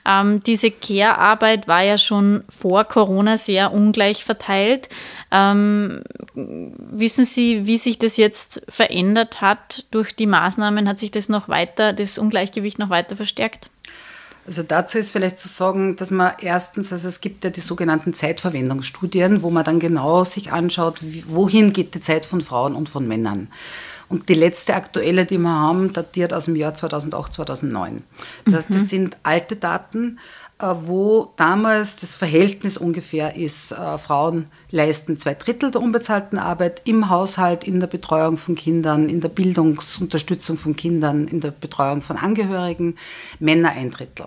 Ähm, 0.07 0.41
diese 0.45 0.71
Care-Arbeit 0.71 1.67
war 1.67 1.83
ja 1.83 1.99
schon 1.99 2.45
vor 2.49 2.85
Corona 2.85 3.37
sehr 3.37 3.73
ungleich 3.73 4.25
verteilt. 4.25 4.89
Ähm, 5.33 6.03
wissen 6.35 7.25
Sie, 7.25 7.67
wie 7.67 7.79
sich 7.79 7.99
das 7.99 8.17
jetzt 8.17 8.63
verändert 8.69 9.41
hat 9.41 9.87
durch 9.91 10.15
die 10.15 10.27
Maßnahmen? 10.27 10.89
Hat 10.89 11.01
sich 11.01 11.11
das 11.11 11.29
noch 11.29 11.49
weiter, 11.49 11.93
das 11.93 12.17
Ungleichgewicht 12.17 12.79
noch 12.79 12.91
weiter 12.91 13.17
verstärkt? 13.17 13.40
Also 14.47 14.63
dazu 14.63 14.99
ist 14.99 15.13
vielleicht 15.13 15.39
zu 15.39 15.49
sagen, 15.49 15.97
dass 15.97 16.11
man 16.11 16.33
erstens, 16.41 16.93
also 16.93 17.09
es 17.09 17.21
gibt 17.21 17.45
ja 17.45 17.51
die 17.51 17.61
sogenannten 17.61 18.15
Zeitverwendungsstudien, 18.15 19.43
wo 19.43 19.51
man 19.51 19.65
dann 19.65 19.81
genau 19.81 20.25
sich 20.25 20.51
anschaut, 20.51 21.01
wohin 21.29 21.73
geht 21.73 21.95
die 21.95 22.01
Zeit 22.01 22.27
von 22.27 22.41
Frauen 22.41 22.75
und 22.75 22.89
von 22.89 23.07
Männern. 23.07 23.49
Und 24.09 24.29
die 24.29 24.35
letzte 24.35 24.75
aktuelle, 24.75 25.25
die 25.25 25.39
wir 25.39 25.55
haben, 25.55 25.93
datiert 25.93 26.33
aus 26.33 26.47
dem 26.47 26.57
Jahr 26.57 26.75
2008, 26.75 27.35
2009. 27.35 28.03
Das 28.45 28.55
heißt, 28.55 28.71
das 28.71 28.79
mhm. 28.79 28.87
sind 28.87 29.17
alte 29.23 29.55
Daten, 29.55 30.19
wo 30.63 31.33
damals 31.37 31.97
das 31.97 32.15
Verhältnis 32.15 32.77
ungefähr 32.77 33.37
ist, 33.37 33.73
äh, 33.73 33.99
Frauen 33.99 34.47
leisten 34.71 35.19
zwei 35.19 35.35
Drittel 35.35 35.71
der 35.71 35.83
unbezahlten 35.83 36.39
Arbeit 36.39 36.83
im 36.85 37.09
Haushalt, 37.11 37.65
in 37.65 37.81
der 37.81 37.87
Betreuung 37.87 38.37
von 38.37 38.55
Kindern, 38.55 39.09
in 39.09 39.21
der 39.21 39.29
Bildungsunterstützung 39.29 40.57
von 40.57 40.77
Kindern, 40.77 41.29
in 41.29 41.41
der 41.41 41.51
Betreuung 41.51 42.03
von 42.03 42.17
Angehörigen, 42.17 42.97
Männer 43.39 43.71
ein 43.71 43.91
Drittel. 43.91 44.27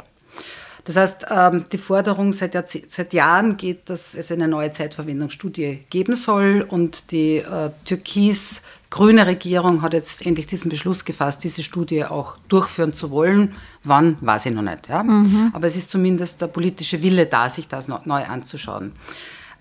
Das 0.85 0.97
heißt, 0.97 1.27
ähm, 1.29 1.65
die 1.71 1.77
Forderung 1.77 2.33
seit, 2.33 2.55
Jahr, 2.55 2.65
seit 2.67 3.13
Jahren 3.13 3.55
geht, 3.55 3.89
dass 3.89 4.15
es 4.15 4.31
eine 4.31 4.49
neue 4.49 4.71
Zeitverwendungsstudie 4.71 5.85
geben 5.89 6.15
soll 6.15 6.65
und 6.67 7.11
die 7.11 7.37
äh, 7.37 7.69
türkis-grüne 7.85 9.25
Regierung 9.25 9.81
hat 9.81 9.93
jetzt 9.93 10.25
endlich 10.25 10.47
diesen 10.47 10.69
Beschluss 10.69 11.05
gefasst, 11.05 11.43
diese 11.45 11.63
Studie 11.63 12.03
auch 12.03 12.37
durchführen 12.49 12.91
zu 12.91 13.11
wollen. 13.11 13.55
Wann, 13.85 14.17
weiß 14.19 14.47
ich 14.47 14.53
noch 14.53 14.61
nicht. 14.61 14.89
Ja? 14.89 15.03
Mhm. 15.03 15.51
Aber 15.53 15.67
es 15.67 15.77
ist 15.77 15.89
zumindest 15.89 16.41
der 16.41 16.47
politische 16.47 17.01
Wille 17.01 17.27
da, 17.27 17.49
sich 17.49 17.69
das 17.69 17.87
neu 17.87 18.23
anzuschauen. 18.25 18.91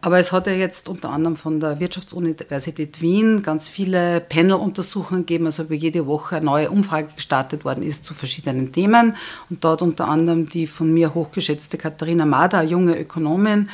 Aber 0.04 0.18
es 0.18 0.32
hat 0.32 0.48
ja 0.48 0.52
jetzt 0.52 0.88
unter 0.88 1.10
anderem 1.10 1.36
von 1.36 1.60
der 1.60 1.78
Wirtschaftsuniversität 1.78 3.00
Wien 3.00 3.44
ganz 3.44 3.68
viele 3.68 4.20
Panel-Untersuchungen 4.20 5.24
gegeben, 5.24 5.46
also 5.46 5.62
über 5.62 5.76
jede 5.76 6.08
Woche 6.08 6.36
eine 6.36 6.44
neue 6.44 6.70
Umfrage 6.72 7.14
gestartet 7.14 7.64
worden 7.64 7.84
ist 7.84 8.04
zu 8.04 8.12
verschiedenen 8.12 8.72
Themen. 8.72 9.16
Und 9.48 9.62
dort 9.62 9.80
unter 9.80 10.08
anderem 10.08 10.48
die 10.48 10.66
von 10.66 10.92
mir 10.92 11.14
hochgeschätzte 11.14 11.78
Katharina 11.78 12.26
Mader, 12.26 12.62
junge 12.64 12.98
Ökonomin, 12.98 13.70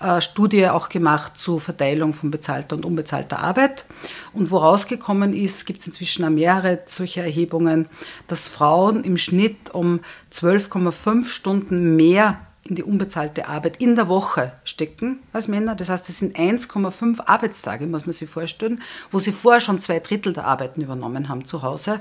äh, 0.00 0.20
Studie 0.20 0.68
auch 0.68 0.90
gemacht 0.90 1.38
zur 1.38 1.62
Verteilung 1.62 2.12
von 2.12 2.30
bezahlter 2.30 2.76
und 2.76 2.84
unbezahlter 2.84 3.38
Arbeit. 3.38 3.86
Und 4.34 4.50
wo 4.50 4.58
rausgekommen 4.58 5.32
ist, 5.32 5.64
gibt 5.64 5.80
es 5.80 5.86
inzwischen 5.86 6.26
auch 6.26 6.30
mehrere 6.30 6.80
solcher 6.84 7.24
Erhebungen, 7.24 7.88
dass 8.28 8.48
Frauen 8.48 9.02
im 9.02 9.16
Schnitt 9.16 9.72
um 9.72 10.00
12,5 10.30 11.26
Stunden 11.28 11.96
mehr 11.96 12.38
in 12.64 12.74
die 12.76 12.82
unbezahlte 12.82 13.48
Arbeit 13.48 13.78
in 13.78 13.96
der 13.96 14.08
Woche 14.08 14.52
stecken 14.64 15.20
als 15.32 15.48
Männer. 15.48 15.74
Das 15.74 15.88
heißt, 15.88 16.08
es 16.08 16.18
sind 16.18 16.36
1,5 16.36 17.20
Arbeitstage, 17.26 17.86
muss 17.86 18.06
man 18.06 18.12
sich 18.12 18.28
vorstellen, 18.28 18.82
wo 19.10 19.18
sie 19.18 19.32
vorher 19.32 19.60
schon 19.60 19.80
zwei 19.80 19.98
Drittel 19.98 20.32
der 20.32 20.44
Arbeiten 20.44 20.82
übernommen 20.82 21.28
haben 21.28 21.44
zu 21.44 21.62
Hause. 21.62 22.00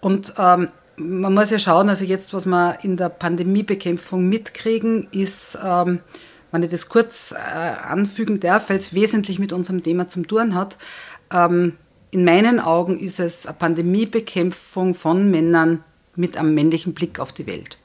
Und 0.00 0.34
ähm, 0.38 0.68
man 0.96 1.34
muss 1.34 1.50
ja 1.50 1.58
schauen, 1.58 1.88
also 1.88 2.04
jetzt, 2.04 2.32
was 2.32 2.46
wir 2.46 2.78
in 2.82 2.96
der 2.96 3.08
Pandemiebekämpfung 3.08 4.28
mitkriegen, 4.28 5.08
ist, 5.10 5.58
ähm, 5.64 6.00
wenn 6.50 6.62
ich 6.62 6.70
das 6.70 6.88
kurz 6.88 7.32
äh, 7.32 7.36
anfügen 7.36 8.40
darf, 8.40 8.68
weil 8.68 8.76
es 8.76 8.94
wesentlich 8.94 9.38
mit 9.38 9.52
unserem 9.52 9.82
Thema 9.82 10.08
zum 10.08 10.26
tun 10.28 10.54
hat, 10.54 10.76
ähm, 11.32 11.76
in 12.10 12.24
meinen 12.24 12.60
Augen 12.60 12.98
ist 12.98 13.20
es 13.20 13.46
eine 13.46 13.56
Pandemiebekämpfung 13.56 14.94
von 14.94 15.30
Männern 15.30 15.82
mit 16.14 16.36
einem 16.36 16.54
männlichen 16.54 16.92
Blick 16.92 17.18
auf 17.18 17.32
die 17.32 17.46
Welt. 17.46 17.78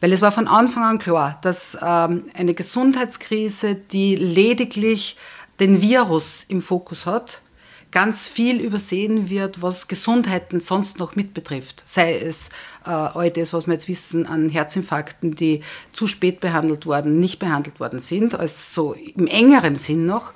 Weil 0.00 0.12
es 0.12 0.22
war 0.22 0.32
von 0.32 0.48
Anfang 0.48 0.82
an 0.82 0.98
klar, 0.98 1.38
dass 1.42 1.76
ähm, 1.82 2.24
eine 2.34 2.54
Gesundheitskrise, 2.54 3.74
die 3.74 4.16
lediglich 4.16 5.16
den 5.60 5.82
Virus 5.82 6.44
im 6.48 6.62
Fokus 6.62 7.04
hat, 7.04 7.42
ganz 7.90 8.28
viel 8.28 8.60
übersehen 8.60 9.30
wird, 9.30 9.62
was 9.62 9.88
Gesundheiten 9.88 10.60
sonst 10.60 10.98
noch 10.98 11.16
mit 11.16 11.34
betrifft. 11.34 11.82
Sei 11.86 12.16
es 12.16 12.50
äh, 12.86 12.90
all 12.90 13.30
das, 13.30 13.52
was 13.52 13.66
wir 13.66 13.74
jetzt 13.74 13.88
wissen 13.88 14.26
an 14.26 14.48
Herzinfarkten, 14.48 15.34
die 15.34 15.62
zu 15.92 16.06
spät 16.06 16.40
behandelt 16.40 16.86
worden, 16.86 17.18
nicht 17.18 17.38
behandelt 17.38 17.80
worden 17.80 18.00
sind, 18.00 18.34
also 18.34 18.54
so 18.56 18.92
im 18.94 19.26
engeren 19.26 19.76
Sinn 19.76 20.06
noch. 20.06 20.32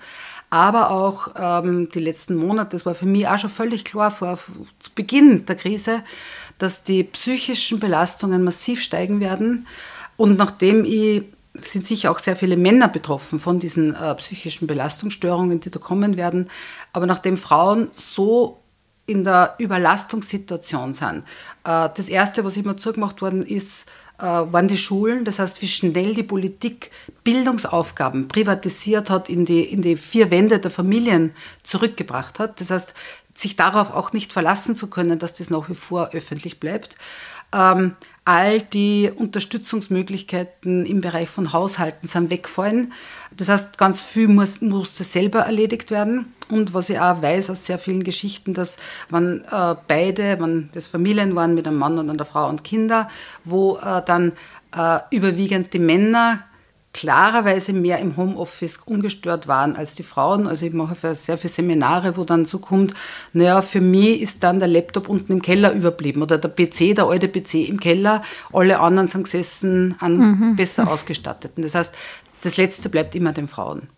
Aber 0.54 0.92
auch 0.92 1.30
ähm, 1.36 1.88
die 1.88 1.98
letzten 1.98 2.36
Monate, 2.36 2.70
das 2.70 2.86
war 2.86 2.94
für 2.94 3.06
mich 3.06 3.26
auch 3.26 3.38
schon 3.38 3.50
völlig 3.50 3.84
klar 3.84 4.12
vor 4.12 4.38
zu 4.78 4.92
Beginn 4.94 5.46
der 5.46 5.56
Krise, 5.56 6.04
dass 6.58 6.84
die 6.84 7.02
psychischen 7.02 7.80
Belastungen 7.80 8.44
massiv 8.44 8.80
steigen 8.80 9.18
werden. 9.18 9.66
Und 10.16 10.38
nachdem 10.38 10.84
ich 10.84 11.24
sind 11.54 11.84
sicher 11.84 12.12
auch 12.12 12.20
sehr 12.20 12.36
viele 12.36 12.56
Männer 12.56 12.86
betroffen 12.86 13.40
von 13.40 13.58
diesen 13.58 13.96
äh, 13.96 14.14
psychischen 14.14 14.68
Belastungsstörungen, 14.68 15.58
die 15.58 15.72
da 15.72 15.80
kommen 15.80 16.16
werden. 16.16 16.48
Aber 16.92 17.06
nachdem 17.06 17.36
Frauen 17.36 17.88
so 17.90 18.60
in 19.06 19.24
der 19.24 19.56
Überlastungssituation 19.58 20.92
sind, 20.92 21.24
äh, 21.64 21.88
das 21.96 22.08
Erste, 22.08 22.44
was 22.44 22.56
immer 22.56 22.76
zugemacht 22.76 23.22
worden 23.22 23.44
ist, 23.44 23.90
waren 24.18 24.68
die 24.68 24.76
Schulen. 24.76 25.24
Das 25.24 25.38
heißt, 25.38 25.60
wie 25.62 25.68
schnell 25.68 26.14
die 26.14 26.22
Politik 26.22 26.90
Bildungsaufgaben 27.24 28.28
privatisiert 28.28 29.10
hat, 29.10 29.28
in 29.28 29.44
die, 29.44 29.62
in 29.62 29.82
die 29.82 29.96
vier 29.96 30.30
Wände 30.30 30.58
der 30.58 30.70
Familien 30.70 31.34
zurückgebracht 31.62 32.38
hat. 32.38 32.60
Das 32.60 32.70
heißt, 32.70 32.94
sich 33.34 33.56
darauf 33.56 33.92
auch 33.92 34.12
nicht 34.12 34.32
verlassen 34.32 34.76
zu 34.76 34.88
können, 34.88 35.18
dass 35.18 35.34
das 35.34 35.50
nach 35.50 35.68
wie 35.68 35.74
vor 35.74 36.10
öffentlich 36.12 36.60
bleibt. 36.60 36.96
Ähm, 37.52 37.96
all 38.24 38.60
die 38.60 39.12
Unterstützungsmöglichkeiten 39.14 40.86
im 40.86 41.00
Bereich 41.00 41.28
von 41.28 41.52
Haushalten 41.52 42.08
sind 42.08 42.30
wegfallen. 42.30 42.92
Das 43.36 43.48
heißt, 43.48 43.76
ganz 43.76 44.00
viel 44.00 44.28
muss, 44.28 44.60
musste 44.60 45.04
selber 45.04 45.40
erledigt 45.40 45.90
werden. 45.90 46.32
Und 46.48 46.72
was 46.72 46.88
ich 46.88 46.98
auch 46.98 47.20
weiß 47.20 47.50
aus 47.50 47.66
sehr 47.66 47.78
vielen 47.78 48.02
Geschichten, 48.02 48.54
dass 48.54 48.78
wenn 49.10 49.42
äh, 49.50 49.74
beide, 49.86 50.40
wenn 50.40 50.70
das 50.72 50.86
Familien 50.86 51.36
waren 51.36 51.54
mit 51.54 51.66
einem 51.66 51.76
Mann 51.76 51.98
und 51.98 52.08
einer 52.08 52.24
Frau 52.24 52.48
und 52.48 52.64
Kinder, 52.64 53.08
wo 53.44 53.76
äh, 53.76 54.02
dann 54.04 54.32
äh, 54.76 55.00
überwiegend 55.10 55.72
die 55.74 55.78
Männer 55.78 56.44
klarerweise 56.94 57.72
mehr 57.72 57.98
im 57.98 58.16
Homeoffice 58.16 58.78
ungestört 58.86 59.48
waren 59.48 59.76
als 59.76 59.94
die 59.96 60.04
Frauen. 60.04 60.46
Also 60.46 60.64
ich 60.64 60.72
mache 60.72 61.14
sehr 61.14 61.36
viele 61.36 61.52
Seminare, 61.52 62.16
wo 62.16 62.24
dann 62.24 62.46
so 62.46 62.60
kommt, 62.60 62.94
naja, 63.32 63.60
für 63.60 63.80
mich 63.80 64.22
ist 64.22 64.42
dann 64.44 64.60
der 64.60 64.68
Laptop 64.68 65.08
unten 65.08 65.32
im 65.32 65.42
Keller 65.42 65.72
überblieben 65.72 66.22
oder 66.22 66.38
der 66.38 66.48
PC, 66.48 66.94
der 66.94 67.06
alte 67.06 67.28
PC 67.28 67.68
im 67.68 67.80
Keller, 67.80 68.22
alle 68.52 68.78
anderen 68.78 69.08
sind 69.08 69.24
gesessen 69.24 69.96
an 69.98 70.16
mhm. 70.16 70.56
besser 70.56 70.88
ausgestatteten. 70.88 71.64
Das 71.64 71.74
heißt, 71.74 71.92
das 72.42 72.56
Letzte 72.56 72.88
bleibt 72.88 73.14
immer 73.16 73.32
den 73.32 73.48
Frauen. 73.48 73.88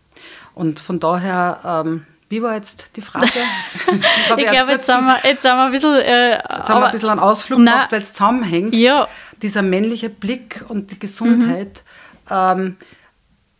Und 0.53 0.79
von 0.81 0.99
daher... 0.99 1.83
Ähm, 1.85 2.05
wie 2.29 2.41
war 2.41 2.55
jetzt 2.55 2.91
die 2.97 3.01
Frage? 3.01 3.29
ich 3.93 4.45
glaube, 4.47 4.73
jetzt, 4.73 4.89
haben 4.89 5.05
wir, 5.05 5.17
jetzt 5.23 5.49
haben 5.49 5.57
wir 5.59 5.65
ein 5.67 5.71
bisschen. 5.71 5.95
Äh, 6.01 6.31
jetzt 6.31 6.69
haben 6.69 6.81
wir 6.81 6.87
ein 6.87 6.91
bisschen 6.91 7.09
einen 7.09 7.21
Ausflug 7.21 7.59
na, 7.61 7.71
gemacht, 7.71 7.91
weil 7.93 8.01
es 8.01 8.11
zusammenhängt. 8.11 8.73
Ja. 8.73 9.07
Dieser 9.41 9.61
männliche 9.61 10.09
Blick 10.09 10.65
und 10.67 10.91
die 10.91 10.99
Gesundheit. 10.99 11.69
Mhm 11.69 12.06
ähm, 12.29 12.77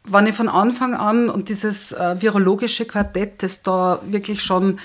wenn 0.09 0.27
ich 0.27 0.35
von 0.35 0.49
Anfang 0.49 0.93
an 0.93 1.29
und 1.29 1.49
dieses 1.49 1.91
äh, 1.91 2.21
virologische 2.21 2.85
Quartett, 2.85 3.43
das 3.43 3.61
da 3.61 3.99
wirklich 4.05 4.41
schon 4.41 4.79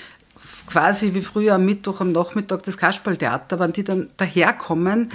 quasi 0.67 1.13
wie 1.13 1.21
früher 1.21 1.55
am 1.55 1.65
Mittwoch, 1.65 2.01
am 2.01 2.11
Nachmittag 2.11 2.63
das 2.63 2.77
Kasperltheater, 2.77 3.59
wenn 3.59 3.73
die 3.73 3.83
dann 3.83 4.09
daherkommen 4.17 5.09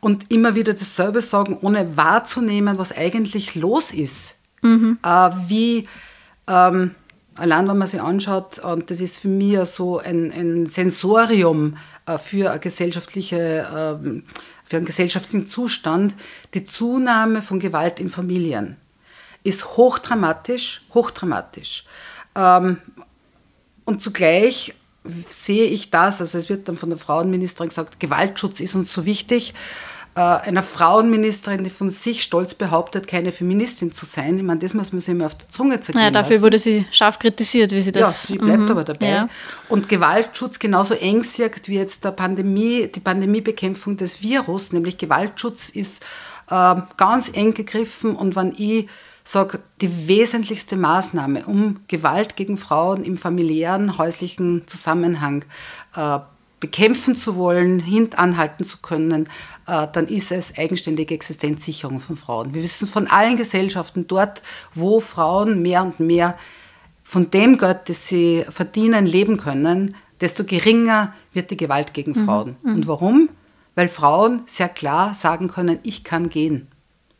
und 0.00 0.30
immer 0.30 0.54
wieder 0.54 0.74
dasselbe 0.74 1.20
sagen, 1.20 1.58
ohne 1.60 1.96
wahrzunehmen, 1.96 2.78
was 2.78 2.96
eigentlich 2.96 3.54
los 3.54 3.92
ist. 3.92 4.40
Mhm. 4.62 4.98
Äh, 5.04 5.30
wie, 5.48 5.88
ähm, 6.48 6.94
allein 7.36 7.68
wenn 7.68 7.78
man 7.78 7.88
sich 7.88 8.00
anschaut, 8.00 8.58
und 8.58 8.90
das 8.90 9.00
ist 9.00 9.18
für 9.18 9.28
mich 9.28 9.58
so 9.66 9.98
ein, 9.98 10.32
ein 10.32 10.66
Sensorium 10.66 11.76
äh, 12.06 12.18
für 12.18 12.50
eine 12.50 12.60
gesellschaftliche 12.60 13.98
äh, 14.00 14.22
für 14.64 14.76
einen 14.78 14.86
gesellschaftlichen 14.86 15.46
Zustand, 15.46 16.14
die 16.54 16.64
Zunahme 16.64 17.42
von 17.42 17.60
Gewalt 17.60 18.00
in 18.00 18.08
Familien 18.08 18.76
ist 19.44 19.76
hochdramatisch, 19.76 20.82
hochdramatisch. 20.94 21.84
Ähm, 22.34 22.78
und 23.84 24.00
zugleich 24.00 24.74
sehe 25.26 25.66
ich 25.66 25.90
das, 25.90 26.20
also 26.20 26.38
es 26.38 26.48
wird 26.48 26.68
dann 26.68 26.76
von 26.76 26.88
der 26.88 26.98
Frauenministerin 26.98 27.68
gesagt, 27.68 28.00
Gewaltschutz 28.00 28.60
ist 28.60 28.74
uns 28.74 28.92
so 28.92 29.04
wichtig 29.04 29.52
äh, 29.52 29.56
einer 30.20 30.62
Frauenministerin, 30.62 31.64
die 31.64 31.70
von 31.70 31.88
sich 31.88 32.22
stolz 32.22 32.54
behauptet, 32.54 33.08
keine 33.08 33.32
Feministin 33.32 33.92
zu 33.92 34.04
sein. 34.04 34.36
Ich 34.36 34.42
meine, 34.42 34.60
das 34.60 34.74
muss 34.74 34.92
man 34.92 35.00
sich 35.00 35.14
immer 35.14 35.26
auf 35.26 35.36
der 35.36 35.48
Zunge 35.48 35.80
zergehen 35.80 36.00
naja, 36.00 36.10
dafür 36.10 36.32
lassen. 36.32 36.42
wurde 36.44 36.58
sie 36.58 36.86
scharf 36.90 37.18
kritisiert, 37.18 37.72
wie 37.72 37.80
sie 37.80 37.92
das... 37.92 38.00
Ja, 38.00 38.34
sie 38.34 38.38
bleibt 38.38 38.64
mhm. 38.64 38.70
aber 38.70 38.84
dabei. 38.84 39.08
Ja. 39.08 39.28
Und 39.70 39.88
Gewaltschutz 39.88 40.58
genauso 40.58 40.94
eng 40.94 41.22
sieht 41.24 41.68
wie 41.68 41.76
jetzt 41.76 42.04
der 42.04 42.10
Pandemie, 42.10 42.88
die 42.88 43.00
Pandemiebekämpfung 43.00 43.96
des 43.96 44.20
Virus, 44.20 44.72
nämlich 44.72 44.98
Gewaltschutz 44.98 45.70
ist 45.70 46.04
äh, 46.50 46.74
ganz 46.98 47.30
eng 47.32 47.54
gegriffen 47.54 48.14
und 48.14 48.36
wenn 48.36 48.52
ich 48.56 48.88
sage, 49.24 49.60
die 49.80 50.08
wesentlichste 50.08 50.76
Maßnahme, 50.76 51.46
um 51.46 51.80
Gewalt 51.88 52.36
gegen 52.36 52.56
Frauen 52.56 53.04
im 53.04 53.16
familiären, 53.16 53.96
häuslichen 53.96 54.66
Zusammenhang 54.66 55.44
äh, 55.94 56.18
bekämpfen 56.62 57.16
zu 57.16 57.34
wollen, 57.34 57.80
hintanhalten 57.80 58.64
zu 58.64 58.78
können, 58.78 59.28
äh, 59.66 59.88
dann 59.92 60.06
ist 60.06 60.30
es 60.30 60.56
eigenständige 60.56 61.12
Existenzsicherung 61.12 61.98
von 61.98 62.14
Frauen. 62.14 62.54
Wir 62.54 62.62
wissen 62.62 62.86
von 62.86 63.08
allen 63.08 63.36
Gesellschaften 63.36 64.06
dort, 64.06 64.44
wo 64.72 65.00
Frauen 65.00 65.60
mehr 65.60 65.82
und 65.82 65.98
mehr 65.98 66.38
von 67.02 67.28
dem 67.30 67.58
Geld, 67.58 67.88
das 67.88 68.06
sie 68.06 68.44
verdienen, 68.48 69.06
leben 69.06 69.38
können, 69.38 69.96
desto 70.20 70.44
geringer 70.44 71.12
wird 71.32 71.50
die 71.50 71.56
Gewalt 71.56 71.94
gegen 71.94 72.12
mhm. 72.12 72.24
Frauen. 72.24 72.56
Mhm. 72.62 72.74
Und 72.76 72.86
warum? 72.86 73.28
Weil 73.74 73.88
Frauen 73.88 74.42
sehr 74.46 74.68
klar 74.68 75.14
sagen 75.14 75.48
können, 75.48 75.80
ich 75.82 76.04
kann 76.04 76.28
gehen 76.28 76.68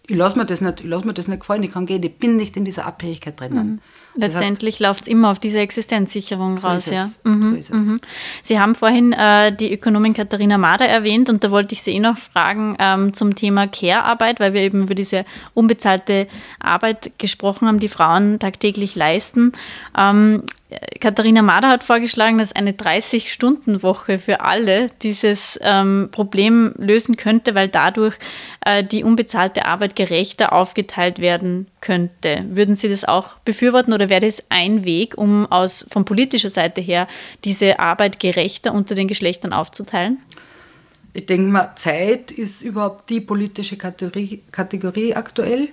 ich 0.07 0.17
lasse 0.17 0.39
mir, 0.39 0.45
das 0.45 0.61
nicht, 0.61 0.83
lass 0.85 1.05
mir 1.05 1.15
das 1.15 1.29
nicht 1.29 1.41
gefallen, 1.41 1.63
ich 1.63 1.73
kann 1.73 1.87
gehen, 1.87 2.03
ich 2.03 2.19
bin 2.19 2.37
nicht 2.37 2.57
in 2.57 2.65
dieser 2.65 2.87
Abhängigkeit 2.87 3.39
drinnen. 3.39 3.81
Mhm. 4.12 4.12
Letztendlich 4.15 4.79
läuft 4.79 5.03
es 5.03 5.09
immer 5.09 5.31
auf 5.31 5.39
diese 5.39 5.59
Existenzsicherung 5.59 6.59
so 6.59 6.69
raus. 6.69 6.87
Ja. 6.87 7.09
Mhm. 7.25 7.43
So 7.43 7.55
ist 7.55 7.71
es. 7.71 7.87
Mhm. 7.87 8.01
Sie 8.43 8.61
haben 8.61 8.75
vorhin 8.75 9.13
äh, 9.13 9.55
die 9.55 9.73
Ökonomin 9.73 10.13
Katharina 10.13 10.59
Mader 10.59 10.87
erwähnt 10.87 11.31
und 11.31 11.43
da 11.45 11.51
wollte 11.51 11.75
ich 11.75 11.83
Sie 11.83 11.93
eh 11.93 12.01
noch 12.01 12.19
fragen 12.19 12.77
ähm, 12.79 13.15
zum 13.15 13.35
Thema 13.35 13.67
Care-Arbeit, 13.67 14.39
weil 14.39 14.53
wir 14.53 14.61
eben 14.61 14.83
über 14.83 14.95
diese 14.95 15.25
unbezahlte 15.55 16.27
Arbeit 16.59 17.13
gesprochen 17.19 17.69
haben, 17.69 17.79
die 17.79 17.89
Frauen 17.89 18.39
tagtäglich 18.39 18.95
leisten. 18.95 19.53
Ähm, 19.97 20.43
Katharina 21.01 21.43
Mader 21.43 21.69
hat 21.69 21.85
vorgeschlagen, 21.85 22.39
dass 22.39 22.53
eine 22.53 22.73
30-Stunden-Woche 22.73 24.19
für 24.19 24.41
alle 24.41 24.89
dieses 25.03 25.59
ähm, 25.63 26.09
Problem 26.13 26.75
lösen 26.77 27.17
könnte, 27.17 27.55
weil 27.55 27.69
dadurch 27.69 28.17
äh, 28.65 28.85
die 28.85 29.05
unbezahlte 29.05 29.65
Arbeit 29.65 29.97
gerechter 29.97 30.53
aufgeteilt 30.53 31.19
werden 31.19 31.67
könnte. 31.83 32.47
Würden 32.49 32.75
Sie 32.75 32.89
das 32.89 33.05
auch 33.05 33.37
befürworten 33.45 33.93
oder 33.93 34.09
wäre 34.09 34.21
das 34.21 34.43
ein 34.49 34.85
Weg, 34.87 35.19
um 35.19 35.45
aus 35.53 35.85
von 35.91 36.07
politischer 36.07 36.49
Seite 36.49 36.81
her 36.81 37.07
diese 37.45 37.79
Arbeit 37.79 38.19
gerechter 38.19 38.73
unter 38.73 38.95
den 38.95 39.09
Geschlechtern 39.09 39.53
aufzuteilen? 39.53 40.19
Ich 41.13 41.27
denke 41.27 41.53
mal, 41.53 41.73
Zeit 41.77 42.31
ist 42.31 42.63
überhaupt 42.63 43.11
die 43.11 43.21
politische 43.21 43.77
Kategorie, 43.77 44.41
Kategorie 44.51 45.15
aktuell. 45.15 45.69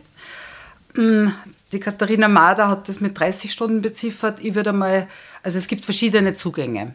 Hm, 0.96 1.34
die 1.72 1.80
Katharina 1.80 2.28
Mader 2.28 2.68
hat 2.68 2.90
das 2.90 3.00
mit 3.00 3.18
30 3.18 3.52
Stunden 3.52 3.82
beziffert. 3.82 4.40
Ich 4.42 4.56
würde 4.56 4.74
mal, 4.74 5.08
also 5.44 5.58
es 5.58 5.68
gibt 5.68 5.86
verschiedene 5.86 6.34
Zugänge. 6.34 6.94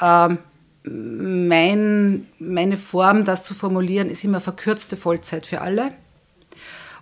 Ähm, 0.00 0.38
mein, 0.84 2.26
meine 2.38 2.76
Form, 2.76 3.24
das 3.24 3.42
zu 3.42 3.54
formulieren, 3.54 4.08
ist 4.08 4.24
immer 4.24 4.40
verkürzte 4.40 4.96
Vollzeit 4.96 5.46
für 5.46 5.60
alle. 5.60 5.92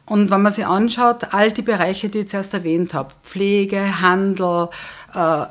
Und 0.06 0.30
wenn 0.30 0.42
man 0.42 0.52
sich 0.52 0.66
anschaut, 0.66 1.32
all 1.32 1.52
die 1.52 1.62
Bereiche, 1.62 2.08
die 2.08 2.20
ich 2.20 2.28
zuerst 2.28 2.54
erwähnt 2.54 2.92
habe, 2.92 3.14
Pflege, 3.22 4.00
Handel, 4.00 4.68
äh, 5.14 5.44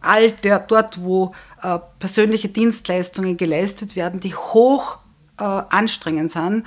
all 0.00 0.32
der, 0.42 0.60
dort, 0.60 1.02
wo 1.02 1.34
äh, 1.62 1.78
persönliche 1.98 2.48
Dienstleistungen 2.48 3.36
geleistet 3.36 3.96
werden, 3.96 4.20
die 4.20 4.34
hoch 4.34 4.98
äh, 5.38 5.44
anstrengend 5.44 6.30
sind, 6.30 6.66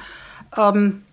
ähm, 0.58 1.04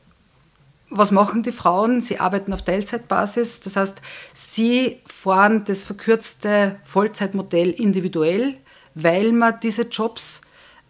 was 0.90 1.12
machen 1.12 1.44
die 1.44 1.53
Frauen? 1.53 2.03
Sie 2.03 2.18
arbeiten 2.18 2.53
auf 2.53 2.62
Teilzeitbasis. 2.62 3.61
Das 3.61 3.76
heißt, 3.76 4.03
sie 4.33 4.98
fahren 5.07 5.64
das 5.64 5.85
verkürzte 5.85 6.81
Vollzeitmodell 6.83 7.70
individuell, 7.70 8.57
weil 8.94 9.31
man 9.31 9.61
diese 9.62 9.83
Jobs 9.83 10.40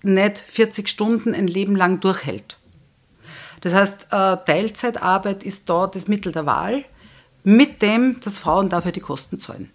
nicht 0.02 0.38
40 0.38 0.88
Stunden 0.88 1.34
ein 1.34 1.46
Leben 1.46 1.76
lang 1.76 2.00
durchhält. 2.00 2.59
Das 3.60 3.74
heißt, 3.74 4.08
äh, 4.10 4.36
Teilzeitarbeit 4.46 5.44
ist 5.44 5.68
da 5.68 5.86
das 5.86 6.08
Mittel 6.08 6.32
der 6.32 6.46
Wahl, 6.46 6.84
mit 7.42 7.82
dem, 7.82 8.20
dass 8.20 8.38
Frauen 8.38 8.68
dafür 8.68 8.92
die 8.92 9.00
Kosten 9.00 9.40
zahlen. 9.40 9.70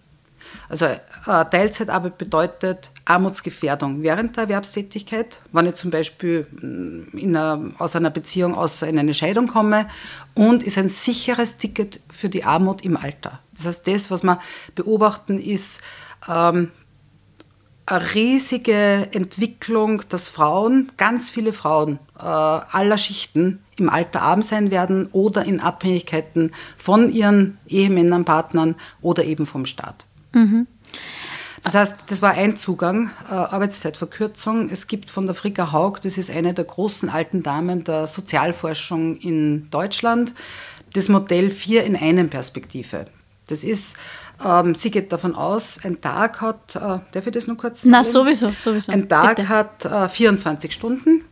Also 0.68 0.86
äh, 0.86 0.98
Teilzeitarbeit 1.24 2.18
bedeutet 2.18 2.90
Armutsgefährdung 3.04 4.02
während 4.02 4.36
der 4.36 4.44
Erwerbstätigkeit, 4.44 5.40
wenn 5.52 5.66
ich 5.66 5.74
zum 5.74 5.90
Beispiel 5.90 6.46
mm, 6.50 7.18
einer, 7.18 7.72
aus 7.78 7.96
einer 7.96 8.10
Beziehung 8.10 8.54
aus 8.54 8.82
in 8.82 8.98
eine 8.98 9.14
Scheidung 9.14 9.46
komme 9.46 9.88
und 10.34 10.62
ist 10.62 10.78
ein 10.78 10.88
sicheres 10.88 11.56
Ticket 11.56 12.00
für 12.10 12.28
die 12.28 12.44
Armut 12.44 12.84
im 12.84 12.96
Alter. 12.96 13.40
Das 13.54 13.66
heißt, 13.66 13.86
das, 13.86 14.10
was 14.10 14.22
wir 14.22 14.40
beobachten, 14.74 15.40
ist 15.40 15.82
ähm, 16.28 16.72
eine 17.86 18.14
riesige 18.14 19.08
Entwicklung, 19.12 20.02
dass 20.08 20.28
Frauen, 20.28 20.90
ganz 20.96 21.30
viele 21.30 21.52
Frauen 21.52 21.98
äh, 22.18 22.22
aller 22.22 22.98
Schichten 22.98 23.60
im 23.78 23.88
Alter 23.88 24.22
arm 24.22 24.42
sein 24.42 24.70
werden 24.70 25.08
oder 25.12 25.44
in 25.44 25.60
Abhängigkeiten 25.60 26.52
von 26.76 27.12
ihren 27.12 27.58
Ehemännern, 27.68 28.24
Partnern 28.24 28.74
oder 29.02 29.24
eben 29.24 29.46
vom 29.46 29.66
Staat. 29.66 30.06
Mhm. 30.32 30.66
Das 31.62 31.74
heißt, 31.74 31.96
das 32.06 32.22
war 32.22 32.32
ein 32.32 32.56
Zugang, 32.56 33.10
äh, 33.28 33.34
Arbeitszeitverkürzung. 33.34 34.70
Es 34.70 34.86
gibt 34.86 35.10
von 35.10 35.26
der 35.26 35.34
Frika 35.34 35.72
Haug, 35.72 35.98
das 36.00 36.16
ist 36.16 36.30
eine 36.30 36.54
der 36.54 36.64
großen 36.64 37.08
alten 37.08 37.42
Damen 37.42 37.82
der 37.82 38.06
Sozialforschung 38.06 39.16
in 39.16 39.68
Deutschland, 39.70 40.32
das 40.92 41.08
Modell 41.08 41.50
4 41.50 41.82
in 41.82 41.96
einem 41.96 42.30
Perspektive. 42.30 43.06
Das 43.48 43.64
ist, 43.64 43.96
ähm, 44.44 44.76
sie 44.76 44.92
geht 44.92 45.12
davon 45.12 45.34
aus, 45.34 45.80
ein 45.82 46.00
Tag 46.00 46.40
hat, 46.40 46.76
äh, 46.76 46.78
darf 47.10 47.26
ich 47.26 47.32
das 47.32 47.48
noch 47.48 47.56
kurz 47.56 47.82
sagen? 47.82 47.90
Na, 47.90 48.04
sowieso, 48.04 48.52
sowieso. 48.58 48.92
Ein 48.92 49.08
Tag 49.08 49.36
Bitte. 49.36 49.48
hat 49.48 49.84
äh, 49.84 50.08
24 50.08 50.72
Stunden. 50.72 51.24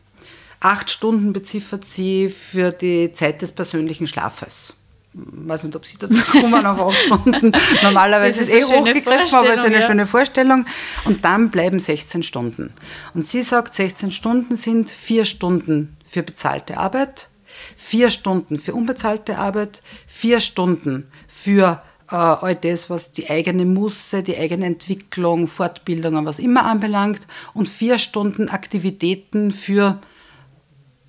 Acht 0.65 0.89
Stunden 0.89 1.35
beziffert 1.35 1.85
sie 1.85 2.31
für 2.31 2.73
die 2.73 3.13
Zeit 3.13 3.43
des 3.43 3.53
persönlichen 3.53 4.07
Schlafes. 4.07 4.73
Ich 5.13 5.21
weiß 5.21 5.65
nicht, 5.65 5.77
ob 5.77 5.85
Sie 5.85 5.99
dazu 5.99 6.25
kommen 6.31 6.65
auf 6.65 6.81
acht 6.81 7.03
Stunden. 7.03 7.53
Normalerweise 7.83 8.41
ist 8.41 8.49
es 8.49 8.71
eh 8.71 8.75
hochgegriffen, 8.75 9.39
aber 9.39 9.53
es 9.53 9.59
ist 9.59 9.67
eine 9.67 9.81
ja. 9.81 9.87
schöne 9.87 10.07
Vorstellung. 10.07 10.65
Und 11.05 11.27
dann 11.27 11.51
bleiben 11.51 11.79
16 11.79 12.23
Stunden. 12.23 12.73
Und 13.13 13.27
sie 13.27 13.43
sagt, 13.43 13.75
16 13.75 14.11
Stunden 14.11 14.57
sind 14.57 14.89
vier 14.89 15.27
Stunden 15.27 15.99
für 16.09 16.23
bezahlte 16.23 16.79
Arbeit, 16.79 17.29
vier 17.77 18.09
Stunden 18.09 18.59
für 18.59 18.73
unbezahlte 18.73 19.37
Arbeit, 19.37 19.83
vier 20.07 20.41
Stunden 20.41 21.09
für 21.29 21.83
äh, 22.11 22.15
all 22.15 22.57
das, 22.57 22.89
was 22.89 23.13
die 23.13 23.29
eigene 23.29 23.67
Musse, 23.67 24.23
die 24.23 24.39
eigene 24.39 24.65
Entwicklung, 24.65 25.47
Fortbildung 25.47 26.15
und 26.15 26.25
was 26.25 26.39
immer 26.39 26.65
anbelangt 26.65 27.27
und 27.53 27.69
vier 27.69 27.99
Stunden 27.99 28.49
Aktivitäten 28.49 29.53
für 29.53 30.01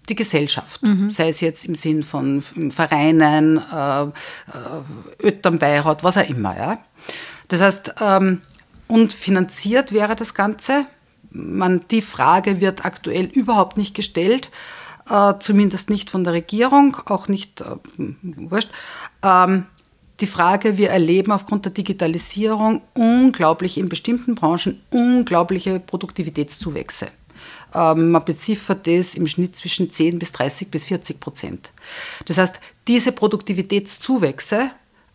die 0.10 0.16
Gesellschaft, 0.16 0.84
mhm. 0.84 1.12
sei 1.12 1.30
es 1.30 1.42
jetzt 1.42 1.66
im 1.66 1.76
Sinn 1.76 2.04
von 2.04 2.42
Vereinen, 2.42 3.58
äh, 3.58 4.04
äh, 4.04 4.10
Ötternbeirat, 5.20 6.04
was 6.04 6.18
auch 6.18 6.30
immer. 6.30 6.56
Ja. 6.56 6.80
Das 7.48 7.62
heißt, 7.62 7.96
ähm, 8.02 8.42
und 8.88 9.14
finanziert 9.14 9.92
wäre 9.92 10.16
das 10.16 10.34
Ganze. 10.34 10.86
Man, 11.32 11.82
die 11.92 12.02
Frage 12.02 12.62
wird 12.62 12.86
aktuell 12.86 13.26
überhaupt 13.26 13.78
nicht 13.78 13.96
gestellt, 13.96 14.50
äh, 15.10 15.34
zumindest 15.40 15.90
nicht 15.90 16.10
von 16.10 16.24
der 16.24 16.34
Regierung, 16.34 16.98
auch 17.06 17.28
nicht, 17.28 17.62
äh, 17.62 17.76
wurscht. 18.22 18.70
Ähm, 19.24 19.66
die 20.22 20.28
Frage, 20.28 20.78
wir 20.78 20.92
erleben 20.92 21.32
aufgrund 21.34 21.66
der 21.66 21.74
Digitalisierung 21.74 22.82
unglaublich 22.94 23.78
in 23.78 23.90
bestimmten 23.90 24.36
Branchen 24.36 24.82
unglaubliche 24.90 25.80
Produktivitätszuwächse. 25.80 27.08
Ähm, 27.74 28.12
man 28.12 28.26
beziffert 28.26 28.88
das 28.88 29.16
im 29.16 29.28
Schnitt 29.28 29.56
zwischen 29.56 29.92
10 29.92 30.20
bis 30.20 30.32
30 30.32 30.70
bis 30.70 30.86
40 30.86 31.20
Prozent. 31.20 31.72
Das 32.26 32.38
heißt, 32.38 32.60
diese 32.88 33.12
Produktivitätszuwächse 33.12 34.72